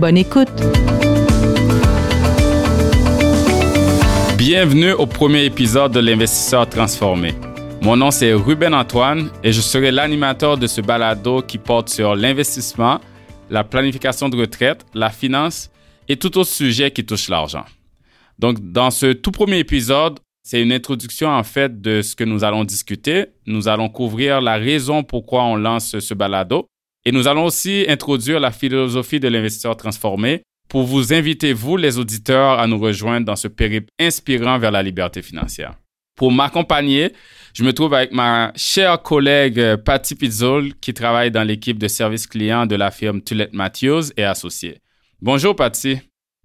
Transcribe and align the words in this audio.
Bonne 0.00 0.16
écoute! 0.16 0.48
Bienvenue 4.38 4.92
au 4.92 5.04
premier 5.04 5.44
épisode 5.44 5.92
de 5.92 6.00
l'Investisseur 6.00 6.66
transformé. 6.66 7.34
Mon 7.82 7.98
nom 7.98 8.10
c'est 8.10 8.32
Ruben 8.32 8.72
Antoine 8.72 9.28
et 9.44 9.52
je 9.52 9.60
serai 9.60 9.90
l'animateur 9.90 10.56
de 10.56 10.66
ce 10.66 10.80
balado 10.80 11.42
qui 11.42 11.58
porte 11.58 11.90
sur 11.90 12.16
l'investissement, 12.16 12.98
la 13.50 13.62
planification 13.62 14.30
de 14.30 14.38
retraite, 14.38 14.86
la 14.94 15.10
finance 15.10 15.70
et 16.08 16.16
tout 16.16 16.38
autre 16.38 16.48
sujet 16.48 16.90
qui 16.90 17.04
touche 17.04 17.28
l'argent. 17.28 17.66
Donc, 18.38 18.56
dans 18.72 18.90
ce 18.90 19.12
tout 19.12 19.32
premier 19.32 19.58
épisode, 19.58 20.18
c'est 20.42 20.62
une 20.62 20.72
introduction 20.72 21.28
en 21.28 21.42
fait 21.42 21.82
de 21.82 22.00
ce 22.00 22.16
que 22.16 22.24
nous 22.24 22.42
allons 22.42 22.64
discuter. 22.64 23.26
Nous 23.44 23.68
allons 23.68 23.90
couvrir 23.90 24.40
la 24.40 24.56
raison 24.56 25.02
pourquoi 25.02 25.44
on 25.44 25.56
lance 25.56 25.98
ce 25.98 26.14
balado 26.14 26.69
et 27.04 27.12
nous 27.12 27.28
allons 27.28 27.44
aussi 27.44 27.84
introduire 27.88 28.40
la 28.40 28.50
philosophie 28.50 29.20
de 29.20 29.28
l'investisseur 29.28 29.76
transformé 29.76 30.42
pour 30.68 30.84
vous 30.84 31.12
inviter, 31.12 31.52
vous 31.52 31.76
les 31.76 31.98
auditeurs, 31.98 32.60
à 32.60 32.66
nous 32.66 32.78
rejoindre 32.78 33.26
dans 33.26 33.36
ce 33.36 33.48
périple 33.48 33.88
inspirant 33.98 34.58
vers 34.58 34.70
la 34.70 34.82
liberté 34.82 35.20
financière. 35.20 35.74
Pour 36.16 36.30
m'accompagner, 36.30 37.12
je 37.54 37.64
me 37.64 37.72
trouve 37.72 37.94
avec 37.94 38.12
ma 38.12 38.52
chère 38.54 39.02
collègue 39.02 39.58
euh, 39.58 39.76
Patty 39.76 40.14
Pizzol 40.14 40.74
qui 40.74 40.94
travaille 40.94 41.30
dans 41.30 41.42
l'équipe 41.42 41.78
de 41.78 41.88
service 41.88 42.26
client 42.26 42.66
de 42.66 42.76
la 42.76 42.90
firme 42.90 43.20
Tulette 43.20 43.52
Matthews 43.52 44.12
et 44.16 44.24
Associés. 44.24 44.78
Bonjour 45.20 45.56
Patty. 45.56 45.98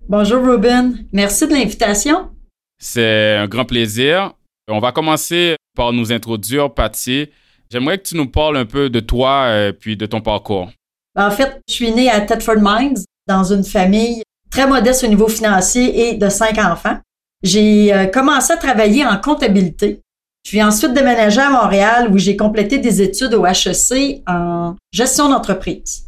Bonjour 0.07 0.43
Ruben. 0.43 1.05
Merci 1.11 1.47
de 1.47 1.53
l'invitation. 1.53 2.31
C'est 2.79 3.35
un 3.35 3.47
grand 3.47 3.65
plaisir. 3.65 4.33
On 4.67 4.79
va 4.79 4.91
commencer 4.91 5.55
par 5.75 5.93
nous 5.93 6.11
introduire, 6.11 6.73
Patty. 6.73 7.27
J'aimerais 7.71 7.97
que 7.97 8.03
tu 8.03 8.15
nous 8.15 8.27
parles 8.29 8.57
un 8.57 8.65
peu 8.65 8.89
de 8.89 8.99
toi 8.99 9.47
et 9.47 9.69
euh, 9.69 9.71
puis 9.71 9.97
de 9.97 10.05
ton 10.05 10.21
parcours. 10.21 10.69
En 11.17 11.31
fait, 11.31 11.61
je 11.67 11.73
suis 11.73 11.91
née 11.91 12.09
à 12.09 12.21
Thetford 12.21 12.57
Mines 12.59 12.97
dans 13.27 13.43
une 13.43 13.63
famille 13.63 14.21
très 14.51 14.67
modeste 14.67 15.03
au 15.03 15.07
niveau 15.07 15.27
financier 15.27 16.09
et 16.09 16.13
de 16.13 16.29
cinq 16.29 16.57
enfants. 16.57 16.97
J'ai 17.43 17.93
euh, 17.93 18.05
commencé 18.05 18.53
à 18.53 18.57
travailler 18.57 19.05
en 19.05 19.17
comptabilité. 19.17 20.01
Je 20.43 20.49
suis 20.49 20.63
ensuite 20.63 20.93
déménagée 20.93 21.41
à 21.41 21.49
Montréal 21.49 22.09
où 22.11 22.17
j'ai 22.17 22.37
complété 22.37 22.77
des 22.77 23.01
études 23.01 23.33
au 23.33 23.45
HEC 23.45 24.21
en 24.27 24.75
gestion 24.93 25.29
d'entreprise. 25.29 26.05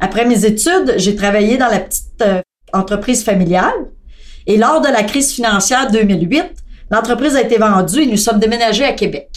Après 0.00 0.24
mes 0.24 0.46
études, 0.46 0.94
j'ai 0.96 1.16
travaillé 1.16 1.58
dans 1.58 1.68
la 1.68 1.80
petite 1.80 2.22
euh, 2.22 2.40
entreprise 2.72 3.24
familiale 3.24 3.74
et 4.46 4.56
lors 4.56 4.80
de 4.80 4.88
la 4.88 5.02
crise 5.02 5.32
financière 5.32 5.90
2008, 5.90 6.44
l'entreprise 6.90 7.36
a 7.36 7.42
été 7.42 7.58
vendue 7.58 8.00
et 8.00 8.06
nous 8.06 8.16
sommes 8.16 8.38
déménagés 8.38 8.84
à 8.84 8.92
Québec. 8.92 9.28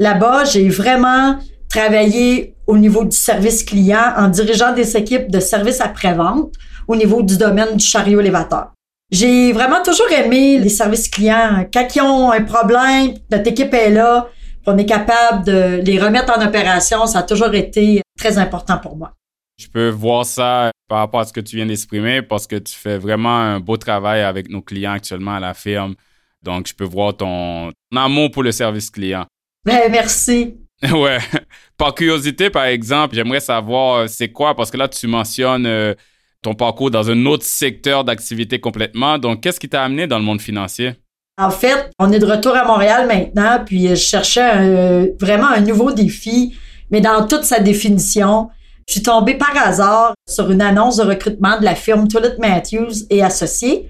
Là-bas, 0.00 0.44
j'ai 0.44 0.70
vraiment 0.70 1.36
travaillé 1.68 2.54
au 2.66 2.78
niveau 2.78 3.04
du 3.04 3.14
service 3.14 3.62
client 3.62 4.14
en 4.16 4.28
dirigeant 4.28 4.72
des 4.72 4.96
équipes 4.96 5.30
de 5.30 5.40
services 5.40 5.82
après-vente 5.82 6.54
au 6.88 6.96
niveau 6.96 7.22
du 7.22 7.36
domaine 7.36 7.76
du 7.76 7.84
chariot 7.84 8.18
élévateur. 8.18 8.72
J'ai 9.12 9.52
vraiment 9.52 9.82
toujours 9.82 10.10
aimé 10.10 10.58
les 10.58 10.70
services 10.70 11.06
clients. 11.10 11.66
Quand 11.70 11.86
ils 11.94 12.00
ont 12.00 12.32
un 12.32 12.42
problème, 12.42 13.12
notre 13.30 13.48
équipe 13.48 13.74
est 13.74 13.90
là, 13.90 14.26
on 14.66 14.78
est 14.78 14.86
capable 14.86 15.44
de 15.44 15.82
les 15.84 16.00
remettre 16.00 16.32
en 16.34 16.42
opération, 16.46 17.04
ça 17.04 17.18
a 17.18 17.22
toujours 17.22 17.52
été 17.52 18.00
très 18.18 18.38
important 18.38 18.78
pour 18.78 18.96
moi. 18.96 19.12
Je 19.58 19.68
peux 19.68 19.90
voir 19.90 20.24
ça 20.24 20.70
par 20.88 21.00
rapport 21.00 21.20
à 21.20 21.24
ce 21.26 21.32
que 21.34 21.40
tu 21.40 21.56
viens 21.56 21.66
d'exprimer 21.66 22.22
parce 22.22 22.46
que 22.46 22.56
tu 22.56 22.74
fais 22.74 22.96
vraiment 22.96 23.38
un 23.38 23.60
beau 23.60 23.76
travail 23.76 24.22
avec 24.22 24.48
nos 24.48 24.62
clients 24.62 24.92
actuellement 24.92 25.34
à 25.34 25.40
la 25.40 25.52
firme. 25.52 25.94
Donc, 26.42 26.68
je 26.68 26.74
peux 26.74 26.84
voir 26.84 27.14
ton 27.14 27.70
amour 27.94 28.30
pour 28.30 28.42
le 28.42 28.52
service 28.52 28.88
client. 28.88 29.26
Ben, 29.64 29.90
merci. 29.90 30.56
ouais. 30.92 31.18
Par 31.76 31.94
curiosité, 31.94 32.50
par 32.50 32.64
exemple, 32.64 33.14
j'aimerais 33.14 33.40
savoir 33.40 33.96
euh, 33.96 34.06
c'est 34.06 34.30
quoi, 34.30 34.54
parce 34.54 34.70
que 34.70 34.76
là, 34.76 34.88
tu 34.88 35.06
mentionnes 35.06 35.66
euh, 35.66 35.94
ton 36.42 36.54
parcours 36.54 36.90
dans 36.90 37.10
un 37.10 37.26
autre 37.26 37.44
secteur 37.44 38.04
d'activité 38.04 38.60
complètement. 38.60 39.18
Donc, 39.18 39.42
qu'est-ce 39.42 39.60
qui 39.60 39.68
t'a 39.68 39.84
amené 39.84 40.06
dans 40.06 40.18
le 40.18 40.24
monde 40.24 40.40
financier? 40.40 40.94
En 41.38 41.50
fait, 41.50 41.90
on 41.98 42.12
est 42.12 42.18
de 42.18 42.26
retour 42.26 42.54
à 42.54 42.64
Montréal 42.64 43.06
maintenant, 43.06 43.62
puis 43.64 43.88
je 43.88 43.94
cherchais 43.94 45.10
vraiment 45.18 45.48
un 45.48 45.60
nouveau 45.60 45.90
défi, 45.90 46.54
mais 46.90 47.00
dans 47.00 47.26
toute 47.26 47.44
sa 47.44 47.60
définition. 47.60 48.50
Je 48.90 48.94
suis 48.94 49.02
tombée 49.04 49.34
par 49.34 49.56
hasard 49.56 50.14
sur 50.28 50.50
une 50.50 50.60
annonce 50.60 50.96
de 50.96 51.04
recrutement 51.04 51.60
de 51.60 51.64
la 51.64 51.76
firme 51.76 52.08
Toilet 52.08 52.34
Matthews 52.40 53.06
et 53.08 53.22
Associés. 53.22 53.88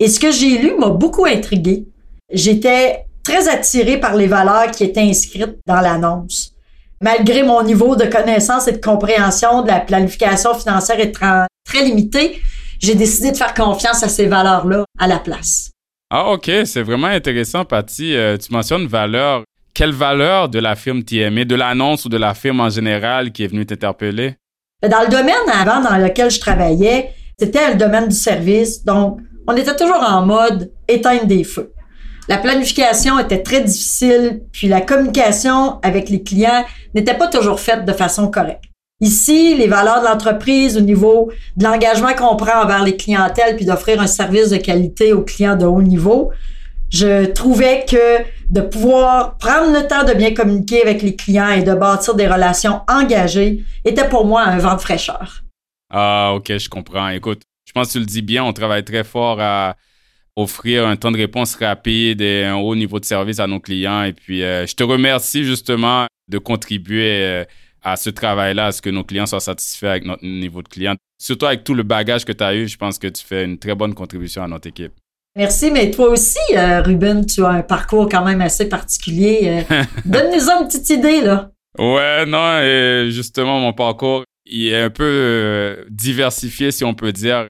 Et 0.00 0.08
ce 0.08 0.18
que 0.18 0.32
j'ai 0.32 0.58
lu 0.58 0.72
m'a 0.76 0.88
beaucoup 0.88 1.24
intriguée. 1.24 1.86
J'étais 2.32 3.04
très 3.30 3.48
attirée 3.48 3.98
par 3.98 4.16
les 4.16 4.26
valeurs 4.26 4.72
qui 4.72 4.82
étaient 4.82 5.00
inscrites 5.00 5.58
dans 5.64 5.80
l'annonce. 5.80 6.52
Malgré 7.00 7.44
mon 7.44 7.62
niveau 7.62 7.94
de 7.94 8.04
connaissance 8.04 8.66
et 8.66 8.72
de 8.72 8.80
compréhension 8.80 9.62
de 9.62 9.68
la 9.68 9.78
planification 9.78 10.52
financière 10.54 10.98
étant 10.98 11.46
très 11.64 11.84
limité, 11.84 12.42
j'ai 12.80 12.96
décidé 12.96 13.30
de 13.30 13.36
faire 13.36 13.54
confiance 13.54 14.02
à 14.02 14.08
ces 14.08 14.26
valeurs-là 14.26 14.84
à 14.98 15.06
la 15.06 15.20
place. 15.20 15.70
Ah, 16.10 16.32
OK. 16.32 16.50
C'est 16.64 16.82
vraiment 16.82 17.06
intéressant, 17.06 17.64
Patty. 17.64 18.16
Euh, 18.16 18.36
tu 18.36 18.52
mentionnes 18.52 18.86
valeur. 18.88 19.44
Quelle 19.74 19.92
valeur 19.92 20.48
de 20.48 20.58
la 20.58 20.74
firme 20.74 21.04
TME, 21.04 21.44
de 21.44 21.54
l'annonce 21.54 22.06
ou 22.06 22.08
de 22.08 22.16
la 22.16 22.34
firme 22.34 22.60
en 22.60 22.68
général 22.68 23.30
qui 23.30 23.44
est 23.44 23.46
venue 23.46 23.64
t'interpeller? 23.64 24.34
Dans 24.82 25.02
le 25.02 25.08
domaine 25.08 25.48
avant 25.52 25.80
dans 25.80 25.96
lequel 25.98 26.32
je 26.32 26.40
travaillais, 26.40 27.14
c'était 27.38 27.70
le 27.70 27.76
domaine 27.78 28.08
du 28.08 28.16
service. 28.16 28.84
Donc, 28.84 29.20
on 29.46 29.56
était 29.56 29.76
toujours 29.76 30.02
en 30.02 30.26
mode 30.26 30.72
éteindre 30.88 31.26
des 31.26 31.44
feux. 31.44 31.72
La 32.28 32.38
planification 32.38 33.18
était 33.18 33.42
très 33.42 33.62
difficile, 33.62 34.42
puis 34.52 34.68
la 34.68 34.80
communication 34.80 35.80
avec 35.82 36.08
les 36.08 36.22
clients 36.22 36.64
n'était 36.94 37.14
pas 37.14 37.28
toujours 37.28 37.60
faite 37.60 37.84
de 37.84 37.92
façon 37.92 38.30
correcte. 38.30 38.64
Ici, 39.00 39.54
les 39.56 39.66
valeurs 39.66 40.02
de 40.02 40.06
l'entreprise 40.06 40.76
au 40.76 40.82
niveau 40.82 41.32
de 41.56 41.64
l'engagement 41.64 42.14
qu'on 42.14 42.36
prend 42.36 42.62
envers 42.62 42.84
les 42.84 42.96
clientèles 42.96 43.56
puis 43.56 43.64
d'offrir 43.64 44.00
un 44.00 44.06
service 44.06 44.50
de 44.50 44.58
qualité 44.58 45.14
aux 45.14 45.22
clients 45.22 45.56
de 45.56 45.64
haut 45.64 45.80
niveau, 45.80 46.30
je 46.90 47.24
trouvais 47.26 47.86
que 47.88 48.18
de 48.50 48.60
pouvoir 48.60 49.38
prendre 49.38 49.72
le 49.72 49.86
temps 49.86 50.04
de 50.04 50.12
bien 50.12 50.34
communiquer 50.34 50.82
avec 50.82 51.02
les 51.02 51.16
clients 51.16 51.48
et 51.48 51.62
de 51.62 51.72
bâtir 51.72 52.14
des 52.14 52.26
relations 52.26 52.80
engagées 52.88 53.64
était 53.84 54.08
pour 54.08 54.26
moi 54.26 54.42
un 54.42 54.58
vent 54.58 54.74
de 54.74 54.80
fraîcheur. 54.80 55.44
Ah, 55.88 56.32
ok, 56.34 56.58
je 56.58 56.68
comprends. 56.68 57.08
Écoute, 57.08 57.42
je 57.64 57.72
pense 57.72 57.88
que 57.88 57.92
tu 57.92 57.98
le 58.00 58.06
dis 58.06 58.22
bien, 58.22 58.44
on 58.44 58.52
travaille 58.52 58.84
très 58.84 59.04
fort 59.04 59.40
à 59.40 59.76
offrir 60.36 60.86
un 60.86 60.96
temps 60.96 61.10
de 61.10 61.16
réponse 61.16 61.54
rapide 61.56 62.20
et 62.20 62.44
un 62.44 62.56
haut 62.56 62.74
niveau 62.74 63.00
de 63.00 63.04
service 63.04 63.40
à 63.40 63.46
nos 63.46 63.60
clients. 63.60 64.04
Et 64.04 64.12
puis, 64.12 64.42
euh, 64.42 64.66
je 64.66 64.74
te 64.74 64.82
remercie 64.82 65.44
justement 65.44 66.06
de 66.28 66.38
contribuer 66.38 67.22
euh, 67.22 67.44
à 67.82 67.96
ce 67.96 68.10
travail-là, 68.10 68.66
à 68.66 68.72
ce 68.72 68.82
que 68.82 68.90
nos 68.90 69.04
clients 69.04 69.26
soient 69.26 69.40
satisfaits 69.40 69.86
avec 69.86 70.04
notre 70.04 70.24
niveau 70.24 70.62
de 70.62 70.68
client. 70.68 70.94
Surtout 71.18 71.46
avec 71.46 71.64
tout 71.64 71.74
le 71.74 71.82
bagage 71.82 72.24
que 72.24 72.32
tu 72.32 72.44
as 72.44 72.54
eu, 72.54 72.68
je 72.68 72.76
pense 72.76 72.98
que 72.98 73.08
tu 73.08 73.24
fais 73.24 73.44
une 73.44 73.58
très 73.58 73.74
bonne 73.74 73.94
contribution 73.94 74.42
à 74.42 74.48
notre 74.48 74.68
équipe. 74.68 74.92
Merci, 75.36 75.70
mais 75.70 75.90
toi 75.90 76.08
aussi, 76.08 76.38
euh, 76.56 76.82
Ruben, 76.82 77.24
tu 77.24 77.44
as 77.44 77.50
un 77.50 77.62
parcours 77.62 78.08
quand 78.08 78.24
même 78.24 78.40
assez 78.40 78.68
particulier. 78.68 79.64
Donne-nous 80.04 80.50
une 80.50 80.66
petite 80.66 80.90
idée, 80.90 81.20
là. 81.20 81.50
Ouais, 81.78 82.26
non, 82.26 82.58
et 82.60 83.10
justement, 83.10 83.60
mon 83.60 83.72
parcours, 83.72 84.24
il 84.44 84.68
est 84.68 84.82
un 84.82 84.90
peu 84.90 85.86
diversifié, 85.88 86.72
si 86.72 86.84
on 86.84 86.94
peut 86.94 87.12
dire. 87.12 87.46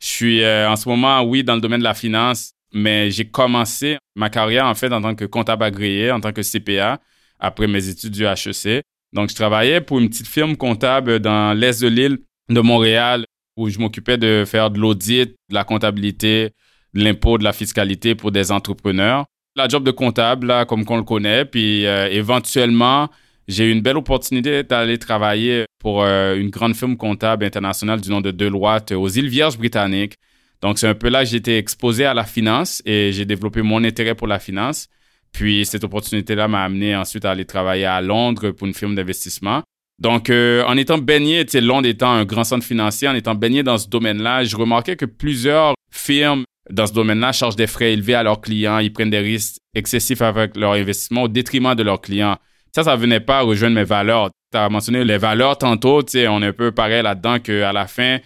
Je 0.00 0.06
suis 0.06 0.42
euh, 0.42 0.70
en 0.70 0.76
ce 0.76 0.88
moment, 0.88 1.22
oui, 1.22 1.42
dans 1.42 1.54
le 1.54 1.60
domaine 1.60 1.80
de 1.80 1.84
la 1.84 1.94
finance, 1.94 2.52
mais 2.72 3.10
j'ai 3.10 3.24
commencé 3.24 3.98
ma 4.14 4.30
carrière 4.30 4.66
en 4.66 4.74
fait 4.74 4.92
en 4.92 5.00
tant 5.00 5.14
que 5.14 5.24
comptable 5.24 5.64
agréé, 5.64 6.10
en 6.10 6.20
tant 6.20 6.32
que 6.32 6.42
CPA, 6.42 7.00
après 7.38 7.66
mes 7.66 7.88
études 7.88 8.12
du 8.12 8.24
HEC. 8.24 8.82
Donc, 9.12 9.30
je 9.30 9.34
travaillais 9.34 9.80
pour 9.80 9.98
une 9.98 10.08
petite 10.10 10.28
firme 10.28 10.56
comptable 10.56 11.18
dans 11.18 11.56
l'est 11.58 11.80
de 11.80 11.88
l'île 11.88 12.18
de 12.48 12.60
Montréal 12.60 13.24
où 13.56 13.68
je 13.68 13.78
m'occupais 13.78 14.18
de 14.18 14.44
faire 14.46 14.70
de 14.70 14.78
l'audit, 14.78 15.34
de 15.48 15.54
la 15.54 15.64
comptabilité, 15.64 16.50
de 16.94 17.02
l'impôt, 17.02 17.38
de 17.38 17.44
la 17.44 17.52
fiscalité 17.52 18.14
pour 18.14 18.30
des 18.30 18.52
entrepreneurs. 18.52 19.24
La 19.56 19.66
job 19.66 19.82
de 19.82 19.90
comptable, 19.90 20.46
là, 20.46 20.64
comme 20.64 20.84
qu'on 20.84 20.98
le 20.98 21.02
connaît, 21.02 21.44
puis 21.44 21.84
euh, 21.84 22.08
éventuellement, 22.08 23.08
j'ai 23.48 23.64
eu 23.64 23.72
une 23.72 23.80
belle 23.80 23.96
opportunité 23.96 24.62
d'aller 24.62 24.98
travailler 24.98 25.64
pour 25.80 26.02
euh, 26.02 26.36
une 26.36 26.50
grande 26.50 26.76
firme 26.76 26.96
comptable 26.96 27.44
internationale 27.44 28.00
du 28.00 28.10
nom 28.10 28.20
de 28.20 28.30
Deloitte 28.30 28.92
aux 28.92 29.08
îles 29.08 29.28
Vierges 29.28 29.56
britanniques. 29.56 30.14
Donc, 30.60 30.78
c'est 30.78 30.88
un 30.88 30.94
peu 30.94 31.08
là 31.08 31.24
que 31.24 31.34
été 31.34 31.56
exposé 31.56 32.04
à 32.04 32.14
la 32.14 32.24
finance 32.24 32.82
et 32.84 33.10
j'ai 33.12 33.24
développé 33.24 33.62
mon 33.62 33.82
intérêt 33.84 34.14
pour 34.14 34.26
la 34.26 34.38
finance. 34.38 34.88
Puis, 35.32 35.64
cette 35.64 35.84
opportunité-là 35.84 36.46
m'a 36.46 36.64
amené 36.64 36.94
ensuite 36.94 37.24
à 37.24 37.30
aller 37.30 37.44
travailler 37.44 37.86
à 37.86 38.00
Londres 38.00 38.50
pour 38.50 38.66
une 38.66 38.74
firme 38.74 38.94
d'investissement. 38.94 39.62
Donc, 39.98 40.30
euh, 40.30 40.62
en 40.64 40.76
étant 40.76 40.98
baigné, 40.98 41.44
tu 41.44 41.60
Londres 41.60 41.88
étant 41.88 42.12
un 42.12 42.24
grand 42.24 42.44
centre 42.44 42.64
financier, 42.64 43.08
en 43.08 43.14
étant 43.14 43.34
baigné 43.34 43.62
dans 43.62 43.78
ce 43.78 43.88
domaine-là, 43.88 44.44
je 44.44 44.56
remarquais 44.56 44.96
que 44.96 45.06
plusieurs 45.06 45.74
firmes 45.90 46.44
dans 46.70 46.86
ce 46.86 46.92
domaine-là 46.92 47.32
chargent 47.32 47.56
des 47.56 47.66
frais 47.66 47.92
élevés 47.94 48.14
à 48.14 48.22
leurs 48.22 48.40
clients, 48.40 48.78
ils 48.78 48.92
prennent 48.92 49.10
des 49.10 49.18
risques 49.20 49.56
excessifs 49.74 50.22
avec 50.22 50.56
leur 50.56 50.72
investissement 50.72 51.22
au 51.22 51.28
détriment 51.28 51.74
de 51.74 51.82
leurs 51.82 52.00
clients. 52.00 52.36
Ça, 52.74 52.84
ça 52.84 52.96
venait 52.96 53.20
pas 53.20 53.42
rejoindre 53.42 53.74
mes 53.74 53.84
valeurs. 53.84 54.30
Tu 54.52 54.58
as 54.58 54.68
mentionné 54.68 55.04
les 55.04 55.18
valeurs 55.18 55.58
tantôt, 55.58 56.02
tu 56.02 56.12
sais, 56.12 56.28
on 56.28 56.42
est 56.42 56.46
un 56.46 56.52
peu 56.52 56.72
pareil 56.72 57.02
là-dedans 57.02 57.38
qu'à 57.38 57.72
la 57.72 57.86
fin, 57.86 58.18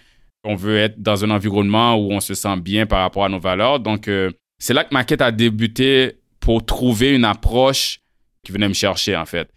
on 0.43 0.55
veut 0.55 0.77
être 0.77 1.01
dans 1.01 1.23
un 1.23 1.29
environnement 1.29 1.95
où 1.95 2.11
on 2.11 2.19
se 2.19 2.33
sent 2.33 2.57
bien 2.57 2.85
par 2.85 3.01
rapport 3.01 3.25
à 3.25 3.29
nos 3.29 3.39
valeurs. 3.39 3.79
Donc, 3.79 4.07
euh, 4.07 4.31
c'est 4.59 4.73
là 4.73 4.83
que 4.83 4.93
ma 4.93 5.03
quête 5.03 5.21
a 5.21 5.31
débuté 5.31 6.17
pour 6.39 6.65
trouver 6.65 7.15
une 7.15 7.25
approche 7.25 7.99
qui 8.43 8.51
venait 8.51 8.67
me 8.67 8.73
chercher, 8.73 9.15
en 9.15 9.25
fait. 9.25 9.49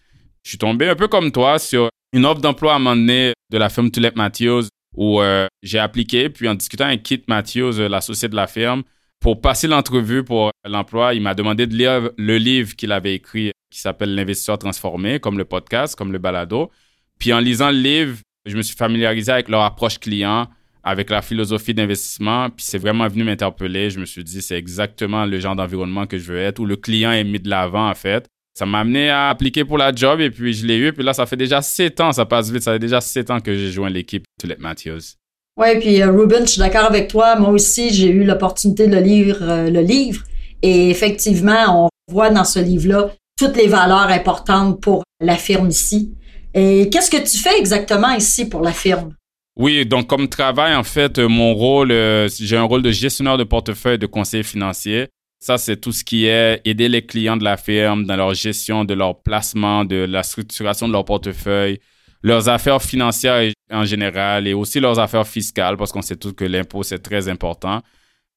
Je 0.44 0.50
suis 0.50 0.58
tombé 0.58 0.88
un 0.88 0.94
peu 0.94 1.08
comme 1.08 1.32
toi 1.32 1.58
sur 1.58 1.88
une 2.12 2.24
offre 2.24 2.40
d'emploi 2.40 2.72
à 2.72 2.76
un 2.76 2.78
moment 2.78 2.96
donné 2.96 3.32
de 3.50 3.58
la 3.58 3.68
firme 3.68 3.90
Tulip 3.90 4.16
Matthews 4.16 4.68
où 4.96 5.20
euh, 5.20 5.46
j'ai 5.62 5.78
appliqué, 5.78 6.30
puis 6.30 6.48
en 6.48 6.54
discutant 6.54 6.86
avec 6.86 7.02
Kit 7.02 7.22
Matthews, 7.28 7.78
euh, 7.78 7.88
l'associé 7.88 8.28
de 8.28 8.36
la 8.36 8.46
firme, 8.46 8.82
pour 9.20 9.40
passer 9.40 9.66
l'entrevue 9.66 10.24
pour 10.24 10.50
l'emploi, 10.64 11.14
il 11.14 11.22
m'a 11.22 11.34
demandé 11.34 11.66
de 11.66 11.74
lire 11.74 12.10
le 12.16 12.38
livre 12.38 12.74
qu'il 12.76 12.92
avait 12.92 13.14
écrit 13.14 13.52
qui 13.76 13.82
s'appelle 13.82 14.14
L'investisseur 14.14 14.58
transformé, 14.58 15.20
comme 15.20 15.38
le 15.38 15.44
podcast, 15.44 15.96
comme 15.96 16.12
le 16.12 16.18
balado. 16.18 16.70
Puis 17.18 17.32
en 17.32 17.38
lisant 17.38 17.70
le 17.70 17.78
livre, 17.78 18.18
je 18.46 18.56
me 18.56 18.62
suis 18.62 18.76
familiarisé 18.76 19.32
avec 19.32 19.48
leur 19.48 19.62
approche 19.62 19.98
client, 19.98 20.48
avec 20.82 21.10
la 21.10 21.20
philosophie 21.20 21.74
d'investissement, 21.74 22.48
puis 22.48 22.64
c'est 22.64 22.78
vraiment 22.78 23.08
venu 23.08 23.24
m'interpeller. 23.24 23.90
Je 23.90 23.98
me 23.98 24.04
suis 24.04 24.22
dit, 24.22 24.40
c'est 24.40 24.56
exactement 24.56 25.26
le 25.26 25.40
genre 25.40 25.56
d'environnement 25.56 26.06
que 26.06 26.16
je 26.16 26.32
veux 26.32 26.38
être, 26.38 26.60
où 26.60 26.64
le 26.64 26.76
client 26.76 27.10
est 27.10 27.24
mis 27.24 27.40
de 27.40 27.50
l'avant, 27.50 27.90
en 27.90 27.94
fait. 27.94 28.26
Ça 28.56 28.64
m'a 28.64 28.80
amené 28.80 29.10
à 29.10 29.28
appliquer 29.28 29.64
pour 29.64 29.78
la 29.78 29.92
job, 29.94 30.20
et 30.20 30.30
puis 30.30 30.54
je 30.54 30.64
l'ai 30.64 30.78
eu, 30.78 30.92
puis 30.92 31.04
là, 31.04 31.12
ça 31.12 31.26
fait 31.26 31.36
déjà 31.36 31.60
sept 31.60 32.00
ans, 32.00 32.12
ça 32.12 32.24
passe 32.24 32.50
vite, 32.50 32.62
ça 32.62 32.72
fait 32.72 32.78
déjà 32.78 33.00
sept 33.00 33.30
ans 33.30 33.40
que 33.40 33.52
j'ai 33.52 33.70
joint 33.70 33.90
l'équipe 33.90 34.24
Tulip 34.40 34.60
Matthews. 34.60 35.16
Oui, 35.58 35.78
puis 35.80 36.00
euh, 36.00 36.12
Ruben, 36.12 36.46
je 36.46 36.52
suis 36.52 36.60
d'accord 36.60 36.84
avec 36.84 37.08
toi. 37.08 37.36
Moi 37.36 37.50
aussi, 37.50 37.92
j'ai 37.92 38.10
eu 38.10 38.24
l'opportunité 38.24 38.86
de 38.86 38.96
lire 38.96 39.38
euh, 39.42 39.68
le 39.68 39.80
livre, 39.80 40.22
et 40.62 40.88
effectivement, 40.88 41.86
on 41.86 41.88
voit 42.12 42.30
dans 42.30 42.44
ce 42.44 42.60
livre-là 42.60 43.10
toutes 43.36 43.56
les 43.56 43.68
valeurs 43.68 44.08
importantes 44.08 44.80
pour 44.80 45.04
la 45.20 45.36
firme 45.36 45.68
ici. 45.68 46.14
Et 46.54 46.88
qu'est-ce 46.90 47.10
que 47.10 47.18
tu 47.18 47.38
fais 47.38 47.58
exactement 47.58 48.12
ici 48.12 48.48
pour 48.48 48.62
la 48.62 48.72
firme? 48.72 49.14
Oui, 49.56 49.86
donc 49.86 50.06
comme 50.06 50.28
travail, 50.28 50.74
en 50.74 50.82
fait, 50.82 51.18
euh, 51.18 51.28
mon 51.28 51.54
rôle, 51.54 51.92
euh, 51.92 52.28
j'ai 52.28 52.56
un 52.56 52.64
rôle 52.64 52.82
de 52.82 52.90
gestionnaire 52.90 53.38
de 53.38 53.44
portefeuille, 53.44 53.98
de 53.98 54.06
conseiller 54.06 54.42
financier. 54.42 55.08
Ça, 55.38 55.58
c'est 55.58 55.76
tout 55.76 55.92
ce 55.92 56.02
qui 56.02 56.26
est 56.26 56.60
aider 56.64 56.88
les 56.88 57.04
clients 57.04 57.36
de 57.36 57.44
la 57.44 57.56
firme 57.56 58.04
dans 58.04 58.16
leur 58.16 58.34
gestion 58.34 58.84
de 58.84 58.94
leur 58.94 59.22
placement, 59.22 59.84
de 59.84 59.96
la 59.96 60.22
structuration 60.22 60.88
de 60.88 60.92
leur 60.92 61.04
portefeuille, 61.04 61.78
leurs 62.22 62.48
affaires 62.48 62.82
financières 62.82 63.50
en 63.70 63.84
général 63.84 64.46
et 64.46 64.54
aussi 64.54 64.80
leurs 64.80 64.98
affaires 64.98 65.26
fiscales, 65.26 65.76
parce 65.76 65.92
qu'on 65.92 66.02
sait 66.02 66.16
tous 66.16 66.32
que 66.32 66.44
l'impôt, 66.44 66.82
c'est 66.82 66.98
très 66.98 67.28
important. 67.28 67.82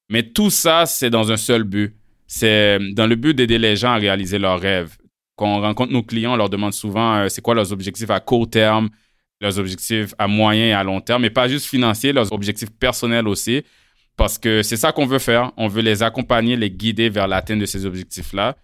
Mais 0.10 0.24
tout 0.24 0.50
ça, 0.50 0.86
c'est 0.86 1.10
dans 1.10 1.32
un 1.32 1.38
seul 1.38 1.64
but. 1.64 1.99
C'est 2.32 2.78
dans 2.94 3.08
le 3.08 3.16
but 3.16 3.34
d'aider 3.34 3.58
les 3.58 3.76
gens 3.76 3.94
à 3.94 3.96
réaliser 3.96 4.38
leurs 4.38 4.60
rêves. 4.62 4.96
Quand 5.36 5.48
on 5.48 5.62
rencontre 5.62 5.92
nos 5.92 6.04
clients, 6.04 6.34
on 6.34 6.36
leur 6.36 6.50
demande 6.50 6.74
souvent 6.74 7.16
euh, 7.16 7.28
c'est 7.28 7.42
quoi 7.42 7.56
leurs 7.56 7.74
objectifs 7.74 8.12
à 8.12 8.20
court 8.20 8.48
terme, 8.48 8.90
leurs 9.42 9.58
objectifs 9.58 10.14
à 10.20 10.28
moyen 10.28 10.66
et 10.66 10.74
à 10.74 10.84
long 10.84 11.02
terme, 11.02 11.24
mais 11.24 11.32
pas 11.32 11.48
juste 11.48 11.66
financiers, 11.66 12.14
leurs 12.14 12.32
objectifs 12.32 12.70
personnels 12.70 13.28
aussi, 13.28 13.64
parce 14.16 14.38
que 14.38 14.62
c'est 14.62 14.78
ça 14.78 14.92
qu'on 14.92 15.08
veut 15.08 15.18
faire. 15.18 15.52
On 15.58 15.68
veut 15.68 15.82
les 15.82 16.04
accompagner, 16.04 16.56
les 16.56 16.70
guider 16.70 17.10
vers 17.10 17.28
l'atteinte 17.28 17.60
de 17.60 17.66
ces 17.66 17.88
objectifs-là. 17.88 18.56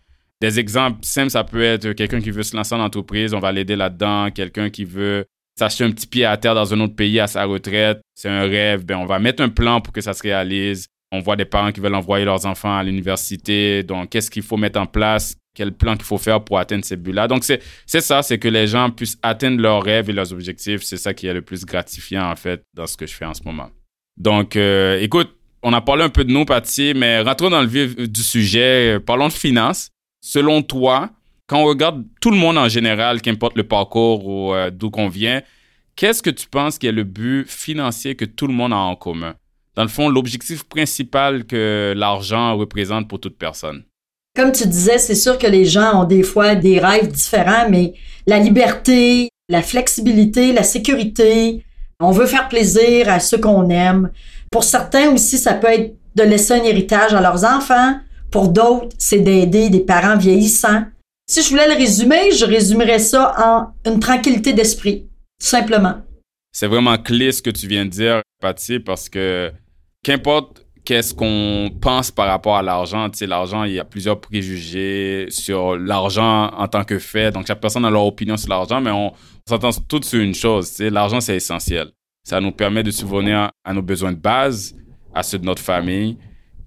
Des 0.42 0.60
exemples 0.60 1.00
simples, 1.02 1.32
ça 1.32 1.44
peut 1.44 1.64
être 1.64 1.94
quelqu'un 1.94 2.22
qui 2.22 2.30
veut 2.30 2.44
se 2.44 2.56
lancer 2.56 2.76
en 2.76 2.82
entreprise, 2.82 3.34
on 3.34 3.40
va 3.40 3.52
l'aider 3.52 3.76
là-dedans. 3.76 4.30
Quelqu'un 4.30 4.70
qui 4.70 4.86
veut 4.86 5.26
s'acheter 5.58 5.86
un 5.86 5.92
petit 5.92 6.06
pied 6.06 6.26
à 6.26 6.38
terre 6.38 6.54
dans 6.54 6.72
un 6.72 6.80
autre 6.82 6.96
pays 6.96 7.20
à 7.20 7.26
sa 7.26 7.46
retraite, 7.46 8.00
c'est 8.14 8.30
un 8.30 8.42
rêve, 8.42 8.86
ben 8.86 8.98
on 8.98 9.06
va 9.08 9.18
mettre 9.18 9.42
un 9.42 9.50
plan 9.50 9.82
pour 9.82 9.92
que 9.92 10.02
ça 10.02 10.14
se 10.14 10.22
réalise. 10.22 10.88
On 11.12 11.20
voit 11.20 11.36
des 11.36 11.46
parents 11.46 11.72
qui 11.72 11.80
veulent 11.80 11.96
envoyer 11.96 12.26
leurs 12.26 12.46
enfants 12.46 12.78
à 12.78 12.84
l'université, 12.84 13.84
donc 13.84 14.10
qu'est-ce 14.10 14.30
qu'il 14.30 14.44
faut 14.44 14.58
mettre 14.58 14.80
en 14.80 14.86
place? 14.86 15.36
Quel 15.54 15.72
plan 15.72 15.96
qu'il 15.96 16.04
faut 16.04 16.18
faire 16.18 16.44
pour 16.44 16.60
atteindre 16.60 16.84
ces 16.84 16.98
buts-là? 16.98 17.30
Donc, 17.30 17.46
c'est 17.46 17.62
ça, 18.02 18.22
c'est 18.22 18.38
que 18.38 18.50
les 18.50 18.68
gens 18.68 18.90
puissent 18.90 19.18
atteindre 19.24 19.62
leurs 19.62 19.82
rêves 19.82 20.10
et 20.10 20.14
leurs 20.14 20.34
objectifs. 20.34 20.84
C'est 20.84 20.98
ça 20.98 21.14
qui 21.14 21.28
est 21.28 21.34
le 21.34 21.42
plus 21.42 21.64
gratifiant, 21.64 22.30
en 22.30 22.36
fait, 22.36 22.62
dans 22.74 22.86
ce 22.88 22.98
que 22.98 23.08
je 23.08 23.14
fais 23.14 23.24
en 23.24 23.34
ce 23.34 23.42
moment. 23.44 23.70
Donc, 24.18 24.58
euh, 24.58 25.00
écoute, 25.00 25.34
on 25.64 25.72
a 25.72 25.80
parlé 25.80 26.04
un 26.04 26.10
peu 26.10 26.26
de 26.26 26.32
nous, 26.32 26.44
Patty, 26.44 26.94
mais 26.94 27.22
rentrons 27.22 27.50
dans 27.50 27.62
le 27.62 27.68
vif 27.68 27.96
du 27.96 28.22
sujet. 28.22 29.00
Parlons 29.00 29.30
de 29.30 29.34
finances. 29.34 29.92
Selon 30.22 30.62
toi, 30.62 31.10
quand 31.48 31.60
on 31.60 31.66
regarde 31.66 32.04
tout 32.20 32.32
le 32.32 32.38
monde 32.38 32.58
en 32.58 32.68
général, 32.68 33.22
qu'importe 33.22 33.56
le 33.56 33.64
parcours 33.64 34.28
ou 34.28 34.54
euh, 34.54 34.70
d'où 34.72 34.90
qu'on 34.90 35.08
vient, 35.08 35.42
qu'est-ce 35.96 36.22
que 36.22 36.30
tu 36.30 36.48
penses 36.48 36.78
qui 36.78 36.88
est 36.88 36.92
le 36.92 37.04
but 37.04 37.50
financier 37.50 38.16
que 38.16 38.26
tout 38.26 38.48
le 38.48 38.54
monde 38.54 38.74
a 38.74 38.78
en 38.78 38.96
commun? 38.96 39.36
Dans 39.76 39.84
le 39.84 39.90
fond, 39.90 40.10
l'objectif 40.10 40.64
principal 40.64 41.46
que 41.46 41.94
l'argent 41.96 42.56
représente 42.56 43.08
pour 43.08 43.20
toute 43.20 43.38
personne. 43.38 43.84
Comme 44.36 44.52
tu 44.52 44.68
disais, 44.68 44.98
c'est 44.98 45.16
sûr 45.16 45.38
que 45.38 45.48
les 45.48 45.66
gens 45.66 46.02
ont 46.02 46.06
des 46.06 46.24
fois 46.24 46.56
des 46.56 46.80
rêves 46.80 47.08
différents, 47.08 47.70
mais 47.70 47.94
la 48.28 48.40
liberté, 48.40 49.30
la 49.50 49.62
flexibilité, 49.62 50.52
la 50.54 50.64
sécurité, 50.64 51.64
on 52.00 52.12
veut 52.12 52.26
faire 52.26 52.50
plaisir 52.50 53.10
à 53.10 53.20
ceux 53.20 53.38
qu'on 53.38 53.70
aime. 53.70 54.12
Pour 54.52 54.64
certains 54.64 55.12
aussi, 55.12 55.38
ça 55.38 55.54
peut 55.54 55.68
être 55.68 55.96
de 56.16 56.24
laisser 56.24 56.54
un 56.54 56.64
héritage 56.64 57.14
à 57.14 57.22
leurs 57.22 57.46
enfants. 57.46 58.00
Pour 58.32 58.50
d'autres, 58.50 58.90
c'est 58.98 59.20
d'aider 59.20 59.70
des 59.70 59.80
parents 59.80 60.18
vieillissants. 60.18 60.84
Si 61.28 61.42
je 61.42 61.50
voulais 61.50 61.68
le 61.68 61.76
résumer, 61.76 62.32
je 62.32 62.46
résumerais 62.46 63.00
ça 63.00 63.34
en 63.38 63.90
une 63.90 64.00
tranquillité 64.00 64.54
d'esprit, 64.54 65.08
tout 65.40 65.48
simplement. 65.48 65.96
C'est 66.52 66.68
vraiment 66.68 66.98
clé 66.98 67.32
ce 67.32 67.42
que 67.42 67.50
tu 67.50 67.68
viens 67.68 67.86
de 67.86 67.90
dire, 67.90 68.22
Patty, 68.42 68.80
parce 68.80 69.10
que 69.10 69.52
qu'importe 70.06 70.64
qu'est-ce 70.86 71.16
qu'on 71.16 71.72
pense 71.82 72.12
par 72.12 72.28
rapport 72.28 72.56
à 72.56 72.62
l'argent. 72.62 73.10
Tu 73.10 73.18
sais, 73.18 73.26
l'argent, 73.26 73.64
il 73.64 73.74
y 73.74 73.80
a 73.80 73.84
plusieurs 73.84 74.22
préjugés 74.22 75.26
sur 75.30 75.76
l'argent 75.76 76.52
en 76.56 76.68
tant 76.68 76.84
que 76.84 77.00
fait. 77.00 77.32
Donc, 77.32 77.48
chaque 77.48 77.60
personne 77.60 77.86
a 77.86 77.90
leur 77.90 78.06
opinion 78.06 78.38
sur 78.38 78.50
l'argent, 78.50 78.80
mais 78.80 78.92
on, 78.92 79.12
s'entend 79.50 79.72
tout 79.88 80.02
sur 80.04 80.20
une 80.20 80.36
chose. 80.36 80.70
Tu 80.70 80.76
sais, 80.76 80.90
l'argent, 80.92 81.20
c'est 81.20 81.36
essentiel. 81.36 81.88
Ça 82.24 82.40
nous 82.40 82.52
permet 82.52 82.84
de 82.84 82.92
subvenir 82.92 83.50
à 83.64 83.74
nos 83.74 83.82
besoins 83.82 84.12
de 84.12 84.18
base, 84.18 84.76
à 85.12 85.24
ceux 85.24 85.40
de 85.40 85.46
notre 85.46 85.64
famille. 85.64 86.18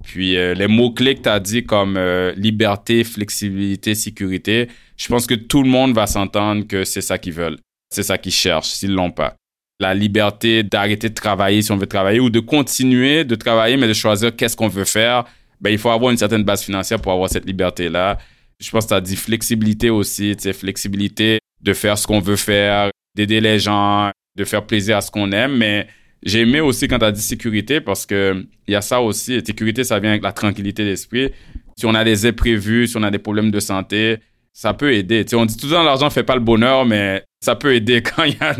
Puis, 0.02 0.36
euh, 0.36 0.54
les 0.54 0.66
mots-clés 0.66 1.14
que 1.14 1.22
tu 1.22 1.28
as 1.28 1.38
dit 1.38 1.64
comme 1.64 1.96
euh, 1.96 2.32
liberté, 2.36 3.04
flexibilité, 3.04 3.94
sécurité, 3.94 4.66
je 4.96 5.06
pense 5.06 5.28
que 5.28 5.34
tout 5.34 5.62
le 5.62 5.68
monde 5.68 5.94
va 5.94 6.08
s'entendre 6.08 6.66
que 6.66 6.82
c'est 6.82 7.02
ça 7.02 7.18
qu'ils 7.18 7.34
veulent. 7.34 7.58
C'est 7.88 8.02
ça 8.02 8.18
qu'ils 8.18 8.32
cherchent, 8.32 8.70
s'ils 8.70 8.92
l'ont 8.92 9.12
pas 9.12 9.36
la 9.80 9.94
liberté 9.94 10.62
d'arrêter 10.62 11.08
de 11.08 11.14
travailler 11.14 11.62
si 11.62 11.70
on 11.72 11.76
veut 11.76 11.86
travailler 11.86 12.20
ou 12.20 12.30
de 12.30 12.40
continuer 12.40 13.24
de 13.24 13.34
travailler, 13.34 13.76
mais 13.76 13.88
de 13.88 13.92
choisir 13.92 14.34
qu'est-ce 14.34 14.56
qu'on 14.56 14.68
veut 14.68 14.84
faire, 14.84 15.24
ben, 15.60 15.70
il 15.70 15.78
faut 15.78 15.90
avoir 15.90 16.10
une 16.10 16.16
certaine 16.16 16.42
base 16.44 16.62
financière 16.62 17.00
pour 17.00 17.12
avoir 17.12 17.28
cette 17.28 17.46
liberté-là. 17.46 18.18
Je 18.60 18.70
pense 18.70 18.84
que 18.84 18.88
tu 18.88 18.94
as 18.94 19.00
dit 19.00 19.16
flexibilité 19.16 19.90
aussi, 19.90 20.34
tu 20.36 20.44
sais, 20.44 20.52
flexibilité 20.52 21.38
de 21.60 21.72
faire 21.72 21.96
ce 21.96 22.06
qu'on 22.06 22.20
veut 22.20 22.36
faire, 22.36 22.90
d'aider 23.14 23.40
les 23.40 23.58
gens, 23.58 24.10
de 24.36 24.44
faire 24.44 24.66
plaisir 24.66 24.96
à 24.96 25.00
ce 25.00 25.10
qu'on 25.10 25.30
aime, 25.32 25.56
mais 25.56 25.86
j'ai 26.24 26.40
aimé 26.40 26.60
aussi 26.60 26.88
quand 26.88 26.98
tu 26.98 27.04
as 27.04 27.12
dit 27.12 27.22
sécurité 27.22 27.80
parce 27.80 28.04
que 28.04 28.44
il 28.66 28.72
y 28.72 28.74
a 28.74 28.80
ça 28.80 29.00
aussi. 29.00 29.40
Sécurité, 29.44 29.84
ça 29.84 30.00
vient 30.00 30.10
avec 30.10 30.22
la 30.22 30.32
tranquillité 30.32 30.84
d'esprit. 30.84 31.30
Si 31.76 31.86
on 31.86 31.94
a 31.94 32.02
des 32.02 32.26
imprévus, 32.26 32.88
si 32.88 32.96
on 32.96 33.02
a 33.04 33.10
des 33.10 33.18
problèmes 33.18 33.52
de 33.52 33.60
santé, 33.60 34.18
ça 34.52 34.74
peut 34.74 34.92
aider. 34.92 35.24
Tu 35.24 35.30
sais, 35.30 35.36
on 35.36 35.46
dit 35.46 35.56
tout 35.56 35.68
le 35.68 35.74
temps 35.74 35.84
l'argent 35.84 36.10
fait 36.10 36.24
pas 36.24 36.34
le 36.34 36.40
bonheur, 36.40 36.84
mais 36.84 37.22
ça 37.40 37.56
peut 37.56 37.74
aider 37.74 38.02
quand, 38.02 38.24
y 38.24 38.36
a 38.40 38.54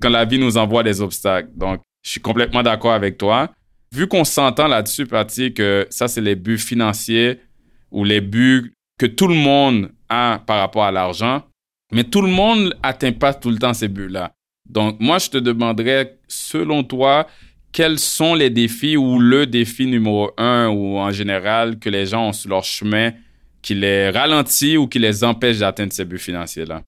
quand 0.00 0.10
la 0.10 0.24
vie 0.24 0.38
nous 0.38 0.56
envoie 0.56 0.82
des 0.82 1.00
obstacles. 1.00 1.50
Donc, 1.54 1.80
je 2.02 2.10
suis 2.10 2.20
complètement 2.20 2.62
d'accord 2.62 2.92
avec 2.92 3.18
toi. 3.18 3.50
Vu 3.92 4.06
qu'on 4.06 4.24
s'entend 4.24 4.68
là-dessus, 4.68 5.06
Patty, 5.06 5.54
que 5.54 5.86
ça, 5.90 6.08
c'est 6.08 6.20
les 6.20 6.34
buts 6.34 6.58
financiers 6.58 7.40
ou 7.90 8.04
les 8.04 8.20
buts 8.20 8.74
que 8.98 9.06
tout 9.06 9.28
le 9.28 9.34
monde 9.34 9.90
a 10.08 10.40
par 10.46 10.60
rapport 10.60 10.84
à 10.84 10.92
l'argent, 10.92 11.42
mais 11.92 12.04
tout 12.04 12.22
le 12.22 12.28
monde 12.28 12.74
n'atteint 12.82 13.12
pas 13.12 13.34
tout 13.34 13.50
le 13.50 13.58
temps 13.58 13.74
ces 13.74 13.88
buts-là. 13.88 14.32
Donc, 14.68 14.98
moi, 15.00 15.18
je 15.18 15.30
te 15.30 15.38
demanderais, 15.38 16.18
selon 16.26 16.82
toi, 16.82 17.26
quels 17.72 17.98
sont 17.98 18.34
les 18.34 18.50
défis 18.50 18.96
ou 18.96 19.18
le 19.18 19.46
défi 19.46 19.86
numéro 19.86 20.30
un 20.38 20.68
ou 20.68 20.96
en 20.98 21.10
général 21.10 21.78
que 21.78 21.90
les 21.90 22.06
gens 22.06 22.28
ont 22.28 22.32
sur 22.32 22.50
leur 22.50 22.64
chemin 22.64 23.12
qui 23.62 23.74
les 23.74 24.10
ralentit 24.10 24.76
ou 24.76 24.86
qui 24.86 24.98
les 24.98 25.22
empêche 25.22 25.58
d'atteindre 25.58 25.92
ces 25.92 26.04
buts 26.04 26.18
financiers-là? 26.18 26.82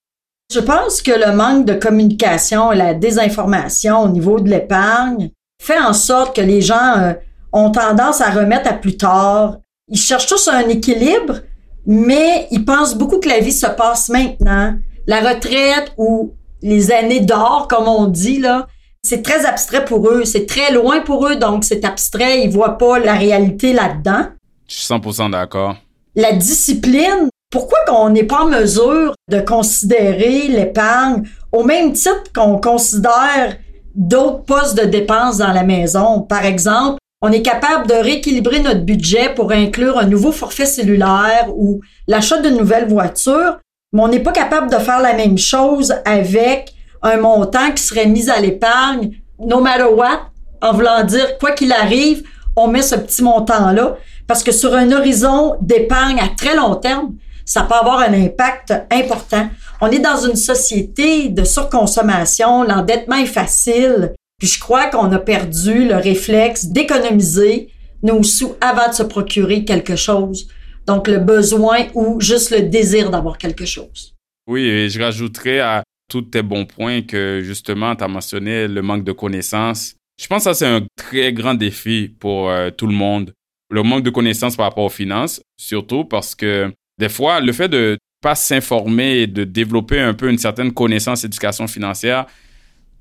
Je 0.50 0.61
pense 0.61 1.02
que 1.02 1.11
le 1.11 1.37
manque 1.37 1.67
de 1.67 1.75
communication 1.75 2.73
et 2.73 2.76
la 2.76 2.95
désinformation 2.95 4.00
au 4.00 4.09
niveau 4.09 4.40
de 4.40 4.49
l'épargne 4.49 5.31
fait 5.61 5.78
en 5.78 5.93
sorte 5.93 6.35
que 6.35 6.40
les 6.40 6.62
gens 6.62 6.97
euh, 6.97 7.12
ont 7.52 7.71
tendance 7.71 8.23
à 8.23 8.31
remettre 8.31 8.71
à 8.71 8.73
plus 8.73 8.97
tard. 8.97 9.59
Ils 9.88 9.99
cherchent 9.99 10.26
tous 10.26 10.49
un 10.49 10.67
équilibre, 10.69 11.40
mais 11.85 12.49
ils 12.50 12.64
pensent 12.64 12.97
beaucoup 12.97 13.19
que 13.19 13.28
la 13.28 13.40
vie 13.40 13.52
se 13.52 13.67
passe 13.67 14.09
maintenant. 14.09 14.75
La 15.07 15.21
retraite 15.21 15.93
ou 15.99 16.33
les 16.62 16.93
années 16.93 17.21
d'or, 17.21 17.67
comme 17.69 17.87
on 17.87 18.07
dit, 18.07 18.38
là, 18.38 18.69
c'est 19.02 19.21
très 19.21 19.45
abstrait 19.45 19.85
pour 19.85 20.09
eux. 20.09 20.25
C'est 20.25 20.47
très 20.47 20.73
loin 20.73 21.00
pour 21.00 21.28
eux, 21.28 21.37
donc 21.37 21.62
c'est 21.62 21.85
abstrait. 21.85 22.43
Ils 22.45 22.50
voient 22.50 22.78
pas 22.78 22.99
la 22.99 23.14
réalité 23.14 23.75
là-dedans. 23.75 24.28
Je 24.67 24.76
suis 24.76 24.95
100% 24.95 25.31
d'accord. 25.31 25.76
La 26.14 26.33
discipline, 26.33 27.28
pourquoi 27.50 27.78
qu'on 27.87 28.11
n'est 28.11 28.25
pas 28.25 28.43
en 28.43 28.49
mesure 28.49 29.14
de 29.31 29.40
considérer 29.40 30.49
l'épargne 30.49 31.23
Au 31.52 31.64
même 31.64 31.93
titre 31.93 32.25
qu'on 32.35 32.59
considère 32.59 33.57
d'autres 33.95 34.45
postes 34.45 34.78
de 34.78 34.85
dépenses 34.85 35.38
dans 35.38 35.52
la 35.52 35.64
maison? 35.64 36.21
Par 36.21 36.45
exemple, 36.45 36.99
on 37.23 37.33
est 37.33 37.43
capable 37.43 37.87
de 37.87 37.95
rééquilibrer 37.95 38.61
notre 38.61 38.83
budget 38.83 39.35
pour 39.35 39.50
inclure 39.50 39.99
un 39.99 40.07
nouveau 40.07 40.31
forfait 40.31 40.67
cellulaire 40.67 41.49
ou 41.57 41.81
l'achat 42.07 42.40
d'une 42.40 42.59
nouvelle 42.59 42.87
voiture, 42.87 43.59
mais 43.93 44.02
on 44.02 44.09
n'est 44.09 44.21
pas 44.21 44.33
capable 44.33 44.71
de 44.71 44.76
faire 44.76 45.00
la 45.00 45.14
même 45.14 45.38
chose 45.38 45.95
avec 46.05 46.75
un 47.02 47.17
montant 47.17 47.73
qui 47.73 47.83
serait 47.83 48.07
mis 48.07 48.28
à 48.28 48.40
l'épargne, 48.40 49.12
no 49.40 49.61
matter 49.61 49.85
what, 49.85 50.31
en 50.61 50.73
voulant 50.75 51.02
dire, 51.05 51.38
quoi 51.38 51.52
qu'il 51.52 51.73
arrive, 51.73 52.25
on 52.57 52.69
met 52.69 52.83
ce 52.83 52.97
petit 52.97 53.23
montant-là, 53.23 53.97
parce 54.26 54.43
que 54.43 54.52
sur 54.52 54.75
un 54.75 54.93
horizon 54.93 55.57
d'épargne 55.61 56.21
à 56.21 56.28
très 56.37 56.55
long 56.55 56.75
terme, 56.75 57.14
ça 57.49 57.62
peut 57.62 57.75
avoir 57.75 58.00
un 58.00 58.12
impact 58.12 58.75
important. 58.90 59.49
On 59.81 59.90
est 59.90 60.00
dans 60.00 60.19
une 60.19 60.37
société 60.37 61.31
de 61.31 61.45
surconsommation, 61.45 62.62
l'endettement 62.62 63.17
est 63.17 63.26
facile, 63.26 64.12
puis 64.38 64.49
je 64.49 64.61
crois 64.61 64.87
qu'on 64.87 65.11
a 65.12 65.19
perdu 65.19 65.88
le 65.88 65.97
réflexe 65.97 66.67
d'économiser 66.67 67.71
nos 68.02 68.23
sous 68.23 68.55
avant 68.61 68.90
de 68.90 68.95
se 68.95 69.02
procurer 69.02 69.64
quelque 69.64 69.97
chose. 69.97 70.49
Donc 70.87 71.09
le 71.09 71.19
besoin 71.19 71.87
ou 71.95 72.21
juste 72.21 72.50
le 72.50 72.69
désir 72.69 73.11
d'avoir 73.11 73.38
quelque 73.38 73.64
chose. 73.64 74.14
Oui, 74.47 74.64
et 74.64 74.90
je 74.90 75.00
rajouterais 75.00 75.61
à 75.61 75.83
tous 76.11 76.23
tes 76.23 76.43
bons 76.43 76.67
points 76.67 77.00
que 77.00 77.40
justement, 77.43 77.97
tu 77.97 78.05
as 78.05 78.09
mentionné 78.09 78.69
le 78.69 78.83
manque 78.83 79.05
de 79.05 79.12
connaissances. 79.12 79.95
Je 80.21 80.26
pense 80.26 80.45
que 80.45 80.52
ça, 80.52 80.55
c'est 80.55 80.67
un 80.67 80.87
très 80.97 81.33
grand 81.33 81.55
défi 81.55 82.14
pour 82.21 82.50
euh, 82.50 82.71
tout 82.71 82.87
le 82.87 82.95
monde. 82.95 83.33
Le 83.71 83.83
manque 83.83 84.02
de 84.02 84.11
connaissances 84.11 84.57
par 84.57 84.67
rapport 84.67 84.85
aux 84.85 84.90
finances, 84.90 85.40
surtout 85.59 86.05
parce 86.05 86.35
que 86.35 86.73
des 86.99 87.09
fois, 87.09 87.40
le 87.40 87.52
fait 87.52 87.69
de 87.69 87.99
pas 88.21 88.35
s'informer 88.35 89.21
et 89.21 89.26
de 89.26 89.45
développer 89.45 90.00
un 90.00 90.14
peu 90.14 90.28
une 90.28 90.38
certaine 90.38 90.73
connaissance 90.73 91.25
éducation 91.25 91.69
financière, 91.69 92.26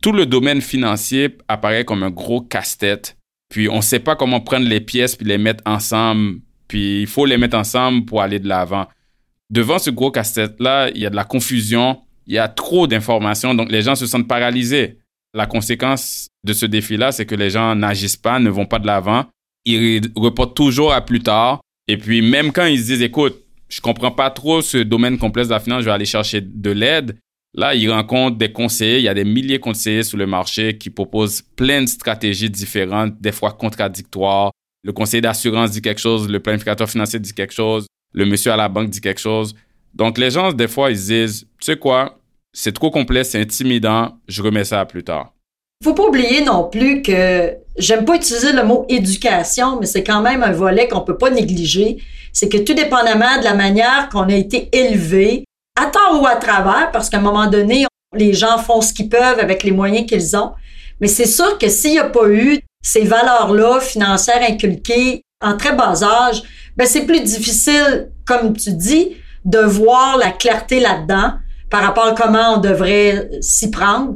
tout 0.02 0.12
le 0.12 0.26
domaine 0.26 0.62
financier 0.62 1.38
apparaît 1.48 1.86
comme 1.86 2.04
un 2.04 2.12
gros 2.12 2.42
casse-tête. 2.42 3.18
Puis 3.50 3.68
on 3.70 3.78
ne 3.78 3.82
sait 3.82 4.00
pas 4.00 4.16
comment 4.16 4.42
prendre 4.42 4.68
les 4.68 4.82
pièces 4.82 5.16
puis 5.16 5.26
les 5.26 5.38
mettre 5.38 5.64
ensemble. 5.66 6.40
Puis 6.68 7.02
il 7.02 7.08
faut 7.08 7.26
les 7.26 7.38
mettre 7.38 7.58
ensemble 7.58 8.06
pour 8.06 8.22
aller 8.22 8.40
de 8.40 8.48
l'avant. 8.48 8.88
Devant 9.50 9.80
ce 9.80 9.90
gros 9.90 10.12
casse-tête-là, 10.12 10.90
il 10.94 11.02
y 11.02 11.06
a 11.06 11.10
de 11.10 11.16
la 11.16 11.24
confusion, 11.24 12.02
il 12.28 12.34
y 12.34 12.38
a 12.38 12.50
trop 12.50 12.86
d'informations, 12.86 13.56
donc 13.56 13.72
les 13.72 13.82
gens 13.82 13.96
se 13.96 14.06
sentent 14.06 14.28
paralysés. 14.28 14.98
La 15.34 15.46
conséquence 15.46 16.28
de 16.44 16.54
ce 16.54 16.66
défi-là, 16.66 17.12
c'est 17.12 17.26
que 17.26 17.36
les 17.36 17.50
gens 17.50 17.74
n'agissent 17.76 18.18
pas, 18.18 18.40
ne 18.40 18.50
vont 18.50 18.66
pas 18.66 18.80
de 18.80 18.88
l'avant. 18.88 19.26
Ils 19.66 20.02
reportent 20.16 20.56
toujours 20.56 20.94
à 20.94 21.02
plus 21.02 21.22
tard. 21.22 21.62
Et 21.88 21.98
puis, 21.98 22.22
même 22.22 22.52
quand 22.52 22.66
ils 22.66 22.80
se 22.80 22.86
disent, 22.86 23.02
écoute, 23.02 23.47
je 23.70 23.82
comprends 23.82 24.12
pas 24.12 24.30
trop 24.30 24.62
ce 24.62 24.78
domaine 24.78 25.18
complexe 25.18 25.50
de 25.50 25.54
la 25.54 25.60
finance, 25.60 25.82
je 25.82 25.86
vais 25.86 25.92
aller 25.92 26.06
chercher 26.06 26.42
de 26.42 26.72
l'aide. 26.72 27.18
Là, 27.54 27.74
ils 27.74 27.90
rencontrent 27.92 28.38
des 28.38 28.52
conseillers. 28.52 28.98
Il 28.98 29.04
y 29.04 29.08
a 29.08 29.14
des 29.14 29.26
milliers 29.26 29.58
de 29.58 29.64
conseillers 29.64 30.04
sur 30.04 30.18
le 30.18 30.28
marché 30.28 30.78
qui 30.78 30.90
proposent 30.90 31.42
plein 31.42 31.82
de 31.82 31.88
stratégies 31.88 32.50
différentes, 32.50 33.20
des 33.20 33.32
fois 33.32 33.52
contradictoires. 33.52 34.52
Le 34.84 34.94
conseiller 34.94 35.22
d'assurance 35.22 35.72
dit 35.72 35.82
quelque 35.82 36.00
chose, 36.00 36.30
le 36.30 36.40
planificateur 36.40 36.90
financier 36.90 37.20
dit 37.20 37.34
quelque 37.34 37.54
chose, 37.54 37.88
le 38.14 38.26
monsieur 38.26 38.52
à 38.52 38.58
la 38.58 38.70
banque 38.70 38.90
dit 38.90 39.02
quelque 39.02 39.20
chose. 39.20 39.56
Donc, 39.94 40.18
les 40.18 40.30
gens, 40.30 40.54
des 40.54 40.68
fois, 40.68 40.92
ils 40.92 40.98
disent, 40.98 41.48
tu 41.60 41.66
sais 41.66 41.78
quoi, 41.78 42.20
c'est 42.54 42.74
trop 42.74 42.92
complexe, 42.92 43.30
c'est 43.30 43.42
intimidant, 43.42 44.20
je 44.28 44.42
remets 44.44 44.64
ça 44.64 44.80
à 44.80 44.86
plus 44.86 45.04
tard. 45.04 45.34
Faut 45.84 45.94
pas 45.94 46.08
oublier 46.08 46.44
non 46.44 46.70
plus 46.70 47.02
que 47.02 47.56
j'aime 47.78 48.06
pas 48.06 48.16
utiliser 48.16 48.52
le 48.52 48.64
mot 48.64 48.86
éducation, 48.90 49.80
mais 49.80 49.86
c'est 49.86 50.04
quand 50.04 50.22
même 50.22 50.42
un 50.42 50.52
volet 50.52 50.88
qu'on 50.88 51.02
peut 51.02 51.18
pas 51.18 51.30
négliger. 51.30 51.98
C'est 52.40 52.50
que 52.50 52.58
tout 52.58 52.76
dépendamment 52.76 53.40
de 53.40 53.46
la 53.46 53.56
manière 53.56 54.10
qu'on 54.12 54.30
a 54.30 54.36
été 54.36 54.70
élevé, 54.72 55.44
à 55.76 55.88
tort 55.88 56.22
ou 56.22 56.28
à 56.28 56.36
travers, 56.36 56.92
parce 56.92 57.10
qu'à 57.10 57.18
un 57.18 57.22
moment 57.22 57.48
donné, 57.48 57.88
les 58.14 58.34
gens 58.34 58.60
font 58.60 58.80
ce 58.80 58.94
qu'ils 58.94 59.10
peuvent 59.10 59.40
avec 59.40 59.64
les 59.64 59.72
moyens 59.72 60.06
qu'ils 60.08 60.38
ont. 60.38 60.52
Mais 61.02 61.08
c'est 61.08 61.26
sûr 61.26 61.58
que 61.58 61.68
s'il 61.68 61.94
n'y 61.94 61.98
a 61.98 62.04
pas 62.04 62.30
eu 62.30 62.60
ces 62.84 63.02
valeurs-là 63.02 63.80
financières 63.80 64.44
inculquées 64.48 65.24
en 65.44 65.58
très 65.58 65.74
bas 65.74 66.04
âge, 66.04 66.44
ben 66.76 66.86
c'est 66.86 67.08
plus 67.08 67.22
difficile, 67.22 68.12
comme 68.24 68.56
tu 68.56 68.72
dis, 68.74 69.18
de 69.44 69.58
voir 69.58 70.18
la 70.18 70.30
clarté 70.30 70.80
là-dedans 70.80 71.34
par 71.72 71.82
rapport 71.82 72.06
à 72.06 72.14
comment 72.14 72.54
on 72.54 72.58
devrait 72.58 73.32
s'y 73.42 73.72
prendre. 73.72 74.14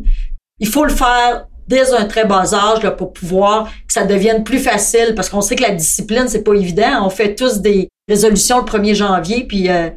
Il 0.60 0.68
faut 0.68 0.86
le 0.86 0.94
faire 0.94 1.48
dès 1.68 1.92
un 1.92 2.06
très 2.06 2.26
bas 2.26 2.54
âge 2.54 2.84
là, 2.84 2.92
pour 2.92 3.14
pouvoir 3.14 3.66
que 3.66 3.94
ça 3.94 4.04
devienne 4.04 4.44
plus 4.44 4.60
facile 4.60 5.14
parce 5.16 5.28
qu'on 5.28 5.42
sait 5.42 5.56
que 5.56 5.64
la 5.64 5.72
discipline, 5.72 6.28
c'est 6.28 6.44
pas 6.44 6.54
évident. 6.54 7.04
On 7.04 7.10
fait 7.10 7.34
tous 7.34 7.62
des 7.62 7.90
résolutions 8.08 8.60
le 8.60 8.66
1er 8.66 8.96
janvier, 8.96 9.46
puis 9.46 9.70
euh, 9.70 9.90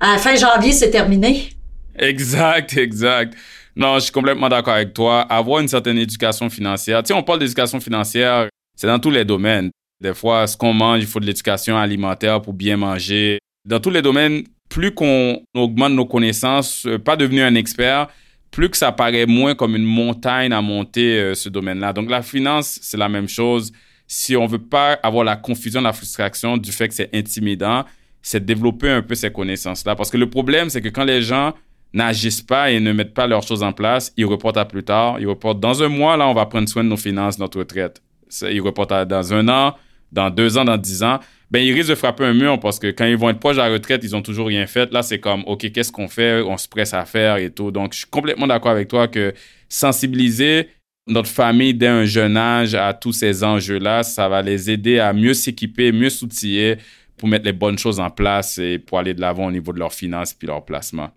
à 0.00 0.12
la 0.12 0.18
fin 0.18 0.34
janvier, 0.34 0.72
c'est 0.72 0.90
terminé. 0.90 1.50
Exact, 1.98 2.76
exact. 2.76 3.34
Non, 3.76 3.94
je 3.96 4.04
suis 4.04 4.12
complètement 4.12 4.48
d'accord 4.48 4.74
avec 4.74 4.94
toi. 4.94 5.20
Avoir 5.22 5.60
une 5.60 5.68
certaine 5.68 5.98
éducation 5.98 6.50
financière. 6.50 7.02
Tu 7.02 7.08
sais, 7.08 7.14
on 7.14 7.22
parle 7.22 7.38
d'éducation 7.38 7.80
financière, 7.80 8.48
c'est 8.76 8.86
dans 8.86 8.98
tous 8.98 9.10
les 9.10 9.24
domaines. 9.24 9.70
Des 10.00 10.14
fois, 10.14 10.46
ce 10.46 10.56
qu'on 10.56 10.72
mange, 10.72 11.00
il 11.00 11.06
faut 11.06 11.20
de 11.20 11.26
l'éducation 11.26 11.76
alimentaire 11.76 12.40
pour 12.40 12.54
bien 12.54 12.76
manger. 12.76 13.38
Dans 13.68 13.78
tous 13.78 13.90
les 13.90 14.00
domaines, 14.00 14.44
plus 14.70 14.92
qu'on 14.92 15.42
augmente 15.54 15.92
nos 15.92 16.06
connaissances, 16.06 16.86
euh, 16.86 16.98
pas 16.98 17.16
devenir 17.16 17.44
un 17.44 17.54
expert, 17.54 18.08
plus 18.50 18.70
que 18.70 18.76
ça 18.76 18.92
paraît 18.92 19.26
moins 19.26 19.54
comme 19.54 19.76
une 19.76 19.84
montagne 19.84 20.52
à 20.52 20.62
monter 20.62 21.18
euh, 21.18 21.34
ce 21.34 21.48
domaine-là. 21.48 21.92
Donc 21.92 22.08
la 22.08 22.22
finance, 22.22 22.78
c'est 22.80 22.96
la 22.96 23.08
même 23.08 23.28
chose. 23.28 23.72
Si 24.12 24.36
on 24.36 24.46
veut 24.46 24.58
pas 24.58 24.94
avoir 25.04 25.22
la 25.22 25.36
confusion, 25.36 25.80
la 25.80 25.92
frustration 25.92 26.56
du 26.56 26.72
fait 26.72 26.88
que 26.88 26.94
c'est 26.94 27.14
intimidant, 27.14 27.84
c'est 28.22 28.44
développer 28.44 28.90
un 28.90 29.02
peu 29.02 29.14
ces 29.14 29.30
connaissances-là. 29.30 29.94
Parce 29.94 30.10
que 30.10 30.16
le 30.16 30.28
problème, 30.28 30.68
c'est 30.68 30.80
que 30.80 30.88
quand 30.88 31.04
les 31.04 31.22
gens 31.22 31.54
n'agissent 31.92 32.42
pas 32.42 32.72
et 32.72 32.80
ne 32.80 32.92
mettent 32.92 33.14
pas 33.14 33.28
leurs 33.28 33.44
choses 33.44 33.62
en 33.62 33.72
place, 33.72 34.12
ils 34.16 34.24
reportent 34.24 34.56
à 34.56 34.64
plus 34.64 34.82
tard. 34.82 35.20
Ils 35.20 35.28
reportent 35.28 35.60
dans 35.60 35.80
un 35.84 35.88
mois, 35.88 36.16
là, 36.16 36.26
on 36.26 36.34
va 36.34 36.46
prendre 36.46 36.68
soin 36.68 36.82
de 36.82 36.88
nos 36.88 36.96
finances, 36.96 37.38
notre 37.38 37.60
retraite. 37.60 38.02
Ils 38.42 38.60
reportent 38.60 38.90
à 38.90 39.04
dans 39.04 39.32
un 39.32 39.48
an, 39.48 39.76
dans 40.10 40.28
deux 40.28 40.58
ans, 40.58 40.64
dans 40.64 40.76
dix 40.76 41.04
ans 41.04 41.20
ben 41.50 41.60
ils 41.60 41.72
risquent 41.72 41.90
de 41.90 41.94
frapper 41.96 42.24
un 42.24 42.32
mur 42.32 42.60
parce 42.60 42.78
que 42.78 42.86
quand 42.88 43.04
ils 43.04 43.16
vont 43.16 43.28
être 43.28 43.40
proches 43.40 43.56
de 43.56 43.60
la 43.60 43.68
retraite, 43.68 44.02
ils 44.04 44.14
ont 44.14 44.22
toujours 44.22 44.46
rien 44.46 44.66
fait. 44.66 44.92
Là, 44.92 45.02
c'est 45.02 45.18
comme, 45.18 45.42
OK, 45.46 45.70
qu'est-ce 45.72 45.90
qu'on 45.90 46.08
fait? 46.08 46.42
On 46.42 46.56
se 46.56 46.68
presse 46.68 46.94
à 46.94 47.04
faire 47.04 47.36
et 47.36 47.50
tout. 47.50 47.72
Donc, 47.72 47.92
je 47.92 47.98
suis 47.98 48.06
complètement 48.06 48.46
d'accord 48.46 48.70
avec 48.70 48.88
toi 48.88 49.08
que 49.08 49.34
sensibiliser 49.68 50.68
notre 51.10 51.28
famille 51.28 51.74
dès 51.74 51.88
un 51.88 52.04
jeune 52.04 52.36
âge 52.36 52.74
à 52.74 52.94
tous 52.94 53.12
ces 53.12 53.44
enjeux-là, 53.44 54.02
ça 54.02 54.28
va 54.28 54.42
les 54.42 54.70
aider 54.70 54.98
à 54.98 55.12
mieux 55.12 55.34
s'équiper, 55.34 55.92
mieux 55.92 56.10
s'outiller 56.10 56.76
pour 57.16 57.28
mettre 57.28 57.44
les 57.44 57.52
bonnes 57.52 57.78
choses 57.78 58.00
en 58.00 58.10
place 58.10 58.58
et 58.58 58.78
pour 58.78 58.98
aller 58.98 59.12
de 59.12 59.20
l'avant 59.20 59.46
au 59.46 59.50
niveau 59.50 59.72
de 59.72 59.78
leurs 59.78 59.92
finances 59.92 60.32
puis 60.32 60.46
leur 60.46 60.64
placement. 60.64 61.10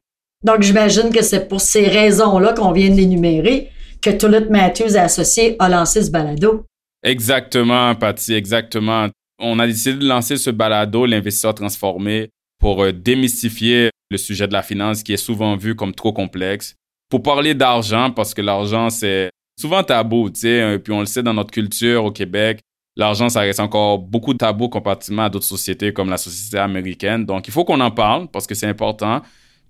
Donc, 0.43 0.61
j'imagine 0.61 1.09
que 1.13 1.23
c'est 1.23 1.47
pour 1.47 1.61
ces 1.61 1.87
raisons-là 1.87 2.53
qu'on 2.53 2.73
vient 2.73 2.89
d'énumérer 2.89 3.69
que 4.01 4.09
Toulouse 4.09 4.47
Matthews 4.49 4.95
et 4.95 4.99
Associés 4.99 5.55
a 5.59 5.69
lancé 5.69 6.03
ce 6.03 6.11
balado. 6.11 6.65
Exactement, 7.03 7.95
Patty, 7.95 8.33
exactement 8.33 9.07
on 9.43 9.59
a 9.59 9.67
décidé 9.67 9.99
de 9.99 10.07
lancer 10.07 10.37
ce 10.37 10.49
balado, 10.49 11.05
l'investisseur 11.05 11.53
transformé, 11.53 12.29
pour 12.59 12.83
euh, 12.83 12.91
démystifier 12.91 13.89
le 14.09 14.17
sujet 14.17 14.47
de 14.47 14.53
la 14.53 14.63
finance 14.63 15.03
qui 15.03 15.13
est 15.13 15.17
souvent 15.17 15.55
vu 15.55 15.75
comme 15.75 15.93
trop 15.93 16.13
complexe. 16.13 16.75
Pour 17.09 17.21
parler 17.21 17.53
d'argent, 17.53 18.11
parce 18.11 18.33
que 18.33 18.41
l'argent, 18.41 18.89
c'est 18.89 19.29
souvent 19.63 19.81
tabou, 19.81 20.29
tu 20.29 20.41
sais, 20.41 20.61
euh, 20.61 20.77
puis 20.77 20.91
on 20.91 20.99
le 20.99 21.05
sait 21.05 21.23
dans 21.23 21.33
notre 21.33 21.51
culture 21.51 22.03
au 22.03 22.11
Québec, 22.11 22.59
l'argent, 22.97 23.29
ça 23.29 23.39
reste 23.39 23.61
encore 23.61 23.97
beaucoup 23.97 24.33
tabou 24.33 24.67
comparativement 24.67 25.23
à 25.23 25.29
d'autres 25.29 25.45
sociétés 25.45 25.93
comme 25.93 26.09
la 26.09 26.17
société 26.17 26.57
américaine. 26.57 27.25
Donc, 27.25 27.47
il 27.47 27.51
faut 27.53 27.63
qu'on 27.63 27.79
en 27.79 27.89
parle 27.89 28.27
parce 28.27 28.45
que 28.45 28.55
c'est 28.55 28.67
important. 28.67 29.21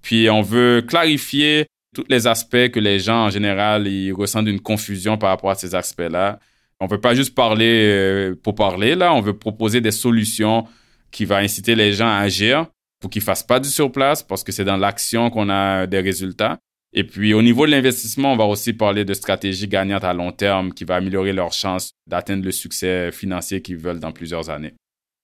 Puis, 0.02 0.32
on 0.32 0.42
veut 0.42 0.82
clarifier 0.82 1.68
tous 1.96 2.06
les 2.10 2.26
aspects 2.26 2.70
que 2.70 2.80
les 2.80 2.98
gens, 2.98 3.26
en 3.26 3.30
général, 3.30 3.88
ils 3.88 4.12
ressentent 4.14 4.48
une 4.48 4.62
confusion 4.62 5.16
par 5.16 5.30
rapport 5.30 5.52
à 5.52 5.56
ces 5.56 5.76
aspects-là. 5.76 6.40
On 6.80 6.86
ne 6.86 6.90
veut 6.90 7.00
pas 7.00 7.14
juste 7.14 7.36
parler 7.36 7.86
euh, 7.86 8.36
pour 8.42 8.56
parler, 8.56 8.96
là. 8.96 9.14
On 9.14 9.22
veut 9.22 9.38
proposer 9.38 9.80
des 9.80 9.92
solutions 9.92 10.66
qui 11.12 11.26
vont 11.26 11.36
inciter 11.36 11.76
les 11.76 11.94
gens 11.94 12.10
à 12.10 12.18
agir 12.18 12.66
pour 13.00 13.12
qu'ils 13.12 13.22
ne 13.22 13.26
fassent 13.26 13.44
pas 13.44 13.60
du 13.60 13.70
surplace 13.70 14.24
parce 14.24 14.44
que 14.44 14.52
c'est 14.52 14.66
dans 14.66 14.78
l'action 14.78 15.30
qu'on 15.30 15.50
a 15.52 15.86
des 15.86 16.00
résultats. 16.00 16.58
Et 16.96 17.04
puis, 17.04 17.34
au 17.34 17.42
niveau 17.42 17.66
de 17.66 17.72
l'investissement, 17.72 18.34
on 18.34 18.38
va 18.38 18.46
aussi 18.46 18.72
parler 18.74 19.04
de 19.04 19.14
stratégies 19.16 19.68
gagnantes 19.68 20.04
à 20.04 20.14
long 20.14 20.32
terme 20.32 20.72
qui 20.72 20.86
vont 20.86 20.94
améliorer 20.94 21.34
leurs 21.34 21.54
chances 21.54 21.92
d'atteindre 22.08 22.46
le 22.46 22.52
succès 22.52 23.12
financier 23.12 23.62
qu'ils 23.62 23.78
veulent 23.78 24.00
dans 24.00 24.12
plusieurs 24.12 24.52
années. 24.52 24.74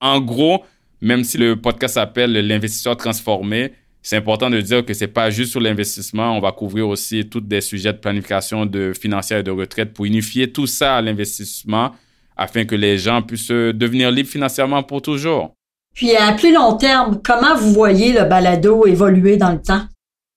En 0.02 0.20
gros, 0.20 0.64
même 1.02 1.24
si 1.24 1.38
le 1.38 1.56
podcast 1.56 1.94
s'appelle 1.96 2.34
l'investisseur 2.34 2.98
transformé, 2.98 3.74
c'est 4.02 4.18
important 4.18 4.50
de 4.50 4.60
dire 4.62 4.84
que 4.84 4.94
c'est 4.94 5.08
pas 5.08 5.30
juste 5.30 5.52
sur 5.52 5.60
l'investissement, 5.60 6.36
on 6.36 6.40
va 6.40 6.52
couvrir 6.52 6.88
aussi 6.88 7.28
tous 7.28 7.42
des 7.42 7.62
sujets 7.62 7.94
de 7.94 7.98
planification 7.98 8.66
de 8.66 8.94
financière 8.94 9.40
et 9.40 9.44
de 9.44 9.52
retraite 9.52 9.94
pour 9.94 10.06
unifier 10.06 10.52
tout 10.52 10.68
ça 10.68 10.98
à 10.98 11.02
l'investissement 11.02 11.92
afin 12.36 12.66
que 12.66 12.76
les 12.76 12.98
gens 12.98 13.22
puissent 13.22 13.50
devenir 13.50 14.10
libres 14.10 14.30
financièrement 14.30 14.82
pour 14.82 15.02
toujours. 15.02 15.54
Puis 15.94 16.16
à 16.16 16.32
plus 16.32 16.54
long 16.54 16.78
terme, 16.78 17.22
comment 17.24 17.56
vous 17.56 17.74
voyez 17.74 18.14
le 18.14 18.24
balado 18.24 18.88
évoluer 18.88 19.36
dans 19.36 19.52
le 19.52 19.62
temps? 19.62 19.84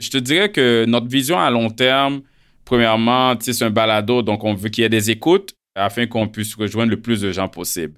Je 0.03 0.11
te 0.11 0.19
dirais 0.19 0.51
que 0.51 0.85
notre 0.85 1.07
vision 1.07 1.39
à 1.39 1.49
long 1.49 1.71
terme, 1.71 2.23
premièrement, 2.65 3.35
c'est 3.39 3.63
un 3.63 3.71
balado, 3.71 4.23
donc 4.23 4.43
on 4.43 4.53
veut 4.53 4.69
qu'il 4.69 4.83
y 4.83 4.85
ait 4.85 4.91
des 4.91 5.13
écoutes 5.13 5.55
afin 5.77 6.07
qu'on 6.07 6.27
puisse 6.27 6.57
rejoindre 6.57 6.91
le 6.91 7.01
plus 7.01 7.21
de 7.21 7.31
gens 7.31 7.47
possible. 7.47 7.95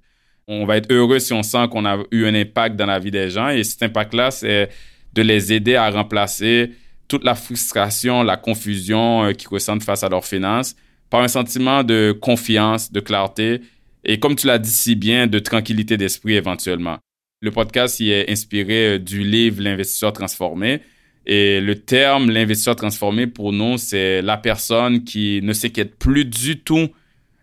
On 0.47 0.67
va 0.67 0.77
être 0.77 0.93
heureux 0.93 1.19
si 1.19 1.33
on 1.33 1.43
sent 1.43 1.67
qu'on 1.71 1.87
a 1.87 2.03
eu 2.11 2.27
un 2.27 2.35
impact 2.35 2.77
dans 2.77 2.85
la 2.85 2.99
vie 2.99 3.11
des 3.11 3.31
gens 3.31 3.49
et 3.49 3.65
cet 3.65 3.83
impact-là, 3.85 4.31
c'est 4.31 4.69
de 5.15 5.23
les 5.23 5.55
aider 5.55 5.77
à 5.77 5.89
remplacer 5.89 6.73
toute 7.09 7.25
la 7.25 7.35
frustration, 7.35 8.23
la 8.23 8.37
confusion 8.37 9.25
euh, 9.25 9.33
qu'ils 9.33 9.49
ressentent 9.49 9.83
face 9.83 10.05
à 10.05 10.11
leurs 10.11 10.27
finances 10.27 10.77
par 11.09 11.23
un 11.23 11.29
sentiment 11.29 11.85
de 11.85 12.15
confiance, 12.21 12.93
de 12.93 13.01
clarté 13.01 13.63
et, 14.05 14.19
comme 14.19 14.37
tu 14.37 14.47
l'as 14.47 14.59
dit 14.59 14.71
si 14.71 14.95
bien, 14.95 15.27
de 15.27 15.39
tranquillité 15.39 15.97
d'esprit 15.97 16.35
éventuellement. 16.35 16.99
Le 17.41 17.51
podcast 17.51 17.99
y 18.01 18.11
est 18.11 18.31
inspiré 18.31 18.95
euh, 18.95 18.99
du 18.99 19.25
livre 19.25 19.63
L'investisseur 19.63 20.13
transformé. 20.13 20.83
Et 21.27 21.61
le 21.61 21.81
terme 21.81 22.31
l'investisseur 22.31 22.77
transformé 22.77 23.27
pour 23.27 23.53
nous, 23.53 23.79
c'est 23.79 24.21
la 24.23 24.37
personne 24.37 25.05
qui 25.05 25.41
ne 25.43 25.53
s'inquiète 25.53 25.97
plus 25.99 26.25
du 26.25 26.61
tout 26.61 26.89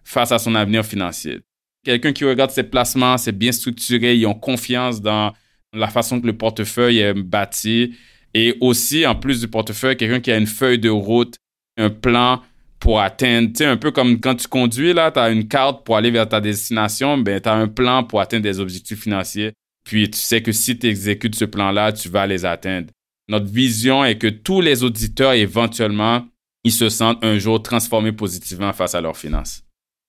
face 0.04 0.32
à 0.32 0.40
son 0.40 0.56
avenir 0.56 0.86
financier. 0.86 1.40
Quelqu'un 1.84 2.14
qui 2.14 2.26
regarde 2.26 2.52
ses 2.52 2.64
placements, 2.64 3.18
c'est 3.18 3.32
bien 3.32 3.52
structuré, 3.52 4.16
ils 4.16 4.28
ont 4.28 4.36
confiance 4.36 5.02
dans 5.02 5.34
la 5.74 5.88
façon 5.88 6.22
que 6.22 6.28
le 6.28 6.38
portefeuille 6.38 7.00
est 7.00 7.14
bâti. 7.14 7.96
Et 8.34 8.56
aussi, 8.62 9.06
en 9.06 9.16
plus 9.16 9.42
du 9.42 9.48
portefeuille, 9.48 9.98
quelqu'un 9.98 10.20
qui 10.20 10.32
a 10.32 10.38
une 10.38 10.48
feuille 10.48 10.80
de 10.80 10.90
route, 10.90 11.36
un 11.78 11.90
plan 11.90 12.42
pour 12.80 13.00
atteindre, 13.02 13.50
tu 13.50 13.58
sais, 13.58 13.66
un 13.66 13.78
peu 13.78 13.92
comme 13.92 14.20
quand 14.20 14.36
tu 14.36 14.48
conduis, 14.48 14.94
là, 14.94 15.12
tu 15.12 15.20
as 15.20 15.30
une 15.30 15.48
carte 15.48 15.86
pour 15.86 15.98
aller 15.98 16.12
vers 16.12 16.28
ta 16.28 16.42
destination, 16.42 17.18
ben, 17.18 17.40
tu 17.40 17.50
as 17.50 17.54
un 17.54 17.68
plan 17.68 18.04
pour 18.04 18.22
atteindre 18.22 18.44
des 18.44 18.60
objectifs 18.60 19.02
financiers. 19.02 19.54
Puis 19.84 20.10
tu 20.10 20.20
sais 20.20 20.42
que 20.42 20.52
si 20.52 20.78
tu 20.78 20.88
exécutes 20.88 21.36
ce 21.36 21.46
plan-là, 21.46 21.92
tu 21.92 22.10
vas 22.10 22.28
les 22.28 22.46
atteindre. 22.46 22.88
Notre 23.28 23.48
vision 23.48 24.04
est 24.04 24.18
que 24.18 24.28
tous 24.28 24.62
les 24.62 24.84
auditeurs, 24.84 25.34
éventuellement, 25.34 26.26
ils 26.64 26.72
se 26.72 26.90
sentent 26.90 27.24
un 27.24 27.38
jour 27.38 27.62
transformés 27.62 28.12
positivement 28.12 28.74
face 28.74 28.96
à 28.96 29.02
leurs 29.02 29.18
finances. 29.18 29.64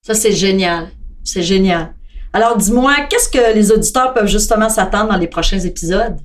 Ça, 0.05 0.15
c'est 0.15 0.33
génial. 0.33 0.91
C'est 1.25 1.43
génial. 1.43 1.95
Alors, 2.33 2.57
dis-moi, 2.57 2.95
qu'est-ce 3.11 3.29
que 3.29 3.55
les 3.55 3.71
auditeurs 3.71 4.15
peuvent 4.15 4.29
justement 4.29 4.69
s'attendre 4.69 5.11
dans 5.11 5.19
les 5.19 5.29
prochains 5.29 5.61
épisodes? 5.61 6.17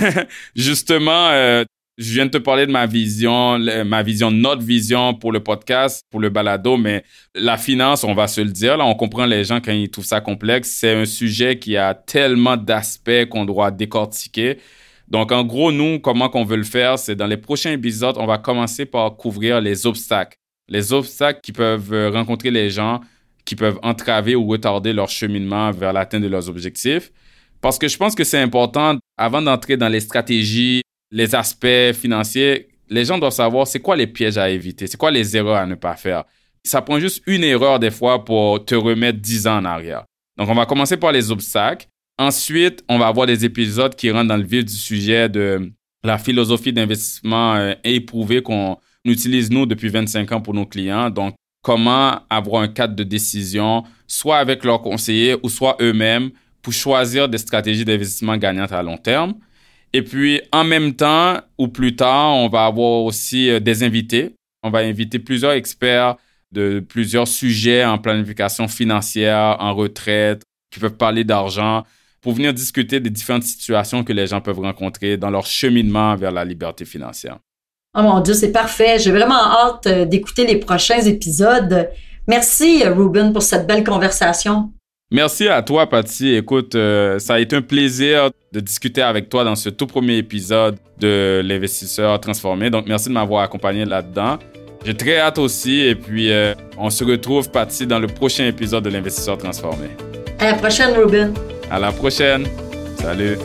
justement, 0.54 1.28
euh, 1.30 1.64
je 1.96 2.12
viens 2.12 2.26
de 2.26 2.30
te 2.30 2.38
parler 2.38 2.66
de 2.66 2.72
ma 2.72 2.86
vision, 2.86 3.58
ma 3.58 4.02
vision, 4.02 4.30
notre 4.30 4.62
vision 4.62 5.14
pour 5.14 5.32
le 5.32 5.40
podcast, 5.40 6.02
pour 6.10 6.20
le 6.20 6.28
balado, 6.28 6.76
mais 6.76 7.04
la 7.34 7.56
finance, 7.56 8.04
on 8.04 8.14
va 8.14 8.26
se 8.26 8.40
le 8.40 8.50
dire, 8.50 8.76
là, 8.76 8.84
on 8.84 8.94
comprend 8.94 9.26
les 9.26 9.44
gens 9.44 9.60
quand 9.60 9.72
ils 9.72 9.90
trouvent 9.90 10.04
ça 10.04 10.20
complexe. 10.20 10.70
C'est 10.70 10.94
un 10.94 11.06
sujet 11.06 11.58
qui 11.58 11.76
a 11.76 11.94
tellement 11.94 12.56
d'aspects 12.56 13.26
qu'on 13.30 13.44
doit 13.44 13.70
décortiquer. 13.70 14.58
Donc, 15.08 15.32
en 15.32 15.44
gros, 15.44 15.70
nous, 15.70 15.98
comment 15.98 16.28
qu'on 16.28 16.44
veut 16.44 16.56
le 16.56 16.64
faire, 16.64 16.98
c'est 16.98 17.14
dans 17.14 17.26
les 17.26 17.36
prochains 17.36 17.72
épisodes, 17.72 18.16
on 18.18 18.26
va 18.26 18.38
commencer 18.38 18.86
par 18.86 19.16
couvrir 19.16 19.60
les 19.60 19.86
obstacles. 19.86 20.38
Les 20.68 20.92
obstacles 20.92 21.40
qui 21.42 21.52
peuvent 21.52 21.92
euh, 21.92 22.10
rencontrer 22.10 22.50
les 22.50 22.70
gens, 22.70 23.00
qui 23.44 23.54
peuvent 23.54 23.78
entraver 23.82 24.34
ou 24.34 24.46
retarder 24.46 24.92
leur 24.92 25.10
cheminement 25.10 25.70
vers 25.70 25.92
l'atteinte 25.92 26.22
de 26.22 26.28
leurs 26.28 26.48
objectifs. 26.48 27.12
Parce 27.60 27.78
que 27.78 27.88
je 27.88 27.96
pense 27.96 28.14
que 28.14 28.24
c'est 28.24 28.38
important, 28.38 28.96
avant 29.16 29.42
d'entrer 29.42 29.76
dans 29.76 29.88
les 29.88 30.00
stratégies, 30.00 30.82
les 31.10 31.34
aspects 31.34 31.92
financiers, 31.92 32.68
les 32.88 33.04
gens 33.04 33.18
doivent 33.18 33.32
savoir 33.32 33.66
c'est 33.66 33.80
quoi 33.80 33.96
les 33.96 34.06
pièges 34.06 34.38
à 34.38 34.50
éviter, 34.50 34.86
c'est 34.86 34.96
quoi 34.96 35.10
les 35.10 35.36
erreurs 35.36 35.56
à 35.56 35.66
ne 35.66 35.74
pas 35.74 35.96
faire. 35.96 36.24
Ça 36.64 36.80
prend 36.82 36.98
juste 36.98 37.22
une 37.26 37.44
erreur 37.44 37.78
des 37.78 37.90
fois 37.90 38.24
pour 38.24 38.64
te 38.64 38.74
remettre 38.74 39.18
dix 39.18 39.46
ans 39.46 39.58
en 39.58 39.64
arrière. 39.64 40.04
Donc, 40.36 40.48
on 40.48 40.54
va 40.54 40.66
commencer 40.66 40.96
par 40.96 41.12
les 41.12 41.30
obstacles. 41.30 41.86
Ensuite, 42.18 42.84
on 42.88 42.98
va 42.98 43.08
avoir 43.08 43.26
des 43.26 43.44
épisodes 43.44 43.94
qui 43.96 44.10
rentrent 44.10 44.28
dans 44.28 44.36
le 44.36 44.44
vif 44.44 44.64
du 44.64 44.72
sujet 44.72 45.28
de 45.28 45.72
la 46.04 46.18
philosophie 46.18 46.72
d'investissement 46.72 47.56
euh, 47.56 47.74
éprouvée 47.82 48.42
qu'on 48.42 48.78
utilise 49.04 49.50
nous 49.50 49.66
depuis 49.66 49.88
25 49.88 50.30
ans 50.32 50.40
pour 50.40 50.54
nos 50.54 50.66
clients. 50.66 51.10
Donc, 51.10 51.34
comment 51.62 52.20
avoir 52.30 52.62
un 52.62 52.68
cadre 52.68 52.94
de 52.94 53.02
décision, 53.02 53.82
soit 54.06 54.36
avec 54.36 54.64
leurs 54.64 54.82
conseillers 54.82 55.36
ou 55.42 55.48
soit 55.48 55.76
eux-mêmes, 55.80 56.30
pour 56.62 56.72
choisir 56.72 57.28
des 57.28 57.38
stratégies 57.38 57.84
d'investissement 57.84 58.36
gagnantes 58.36 58.72
à 58.72 58.82
long 58.82 58.96
terme. 58.96 59.34
Et 59.92 60.02
puis, 60.02 60.40
en 60.52 60.64
même 60.64 60.94
temps 60.94 61.40
ou 61.58 61.68
plus 61.68 61.96
tard, 61.96 62.36
on 62.36 62.48
va 62.48 62.66
avoir 62.66 63.02
aussi 63.04 63.50
euh, 63.50 63.58
des 63.58 63.82
invités. 63.82 64.34
On 64.62 64.70
va 64.70 64.80
inviter 64.80 65.18
plusieurs 65.18 65.52
experts 65.52 66.16
de 66.52 66.78
plusieurs 66.80 67.26
sujets 67.26 67.84
en 67.84 67.98
planification 67.98 68.68
financière, 68.68 69.56
en 69.58 69.74
retraite, 69.74 70.42
qui 70.70 70.78
peuvent 70.78 70.96
parler 70.96 71.24
d'argent, 71.24 71.84
pour 72.24 72.32
venir 72.32 72.54
discuter 72.54 73.00
des 73.00 73.10
différentes 73.10 73.42
situations 73.42 74.02
que 74.02 74.12
les 74.12 74.26
gens 74.26 74.40
peuvent 74.40 74.58
rencontrer 74.58 75.18
dans 75.18 75.28
leur 75.28 75.44
cheminement 75.44 76.16
vers 76.16 76.32
la 76.32 76.42
liberté 76.42 76.86
financière. 76.86 77.36
Oh 77.96 78.00
mon 78.00 78.20
Dieu, 78.20 78.32
c'est 78.32 78.50
parfait. 78.50 78.98
J'ai 78.98 79.12
vraiment 79.12 79.34
hâte 79.44 79.86
euh, 79.86 80.04
d'écouter 80.06 80.46
les 80.46 80.56
prochains 80.56 81.02
épisodes. 81.02 81.90
Merci, 82.26 82.82
euh, 82.82 82.94
Ruben, 82.94 83.34
pour 83.34 83.42
cette 83.42 83.66
belle 83.66 83.84
conversation. 83.84 84.72
Merci 85.12 85.48
à 85.48 85.60
toi, 85.62 85.86
Patty. 85.86 86.34
Écoute, 86.34 86.74
euh, 86.74 87.18
ça 87.18 87.34
a 87.34 87.40
été 87.40 87.56
un 87.56 87.62
plaisir 87.62 88.30
de 88.52 88.60
discuter 88.60 89.02
avec 89.02 89.28
toi 89.28 89.44
dans 89.44 89.54
ce 89.54 89.68
tout 89.68 89.86
premier 89.86 90.16
épisode 90.16 90.76
de 90.98 91.42
l'investisseur 91.44 92.18
transformé. 92.20 92.70
Donc, 92.70 92.86
merci 92.86 93.10
de 93.10 93.14
m'avoir 93.14 93.42
accompagné 93.42 93.84
là-dedans. 93.84 94.38
J'ai 94.82 94.94
très 94.94 95.18
hâte 95.18 95.38
aussi. 95.38 95.80
Et 95.80 95.94
puis, 95.94 96.30
on 96.78 96.90
se 96.90 97.04
retrouve, 97.04 97.50
Patty, 97.50 97.86
dans 97.86 97.98
le 97.98 98.06
prochain 98.06 98.46
épisode 98.46 98.84
de 98.84 98.90
l'investisseur 98.90 99.38
transformé. 99.38 99.88
À 100.38 100.52
la 100.52 100.54
prochaine, 100.54 100.94
Ruben. 100.94 101.32
À 101.74 101.78
la 101.80 101.90
prochaine. 101.90 102.46
Salut. 103.00 103.36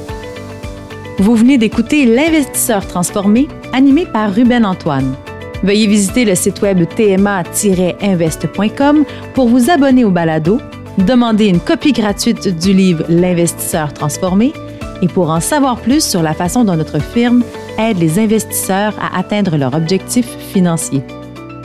Vous 1.18 1.36
venez 1.36 1.58
d'écouter 1.58 2.06
L'investisseur 2.06 2.86
transformé, 2.86 3.48
animé 3.74 4.06
par 4.06 4.32
Ruben 4.32 4.68
Antoine. 4.68 5.16
Veuillez 5.64 5.88
visiter 5.88 6.26
le 6.26 6.36
site 6.36 6.62
web 6.62 6.86
tma-invest.com 6.96 9.04
pour 9.34 9.48
vous 9.48 9.72
abonner 9.72 10.06
au 10.06 10.12
balado, 10.12 10.60
demander 11.00 11.48
une 11.48 11.60
copie 11.60 11.92
gratuite 11.92 12.48
du 12.60 12.72
livre 12.72 13.04
L'investisseur 13.10 13.96
transformé 13.96 14.54
et 15.02 15.08
pour 15.08 15.32
en 15.32 15.40
savoir 15.40 15.80
plus 15.80 16.06
sur 16.06 16.22
la 16.22 16.36
façon 16.36 16.64
dont 16.64 16.76
notre 16.76 17.02
firme 17.02 17.44
aide 17.80 17.98
les 17.98 18.20
investisseurs 18.20 18.94
à 19.02 19.18
atteindre 19.18 19.58
leurs 19.58 19.74
objectifs 19.74 20.38
financiers. 20.54 21.02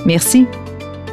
Merci. 0.06 0.46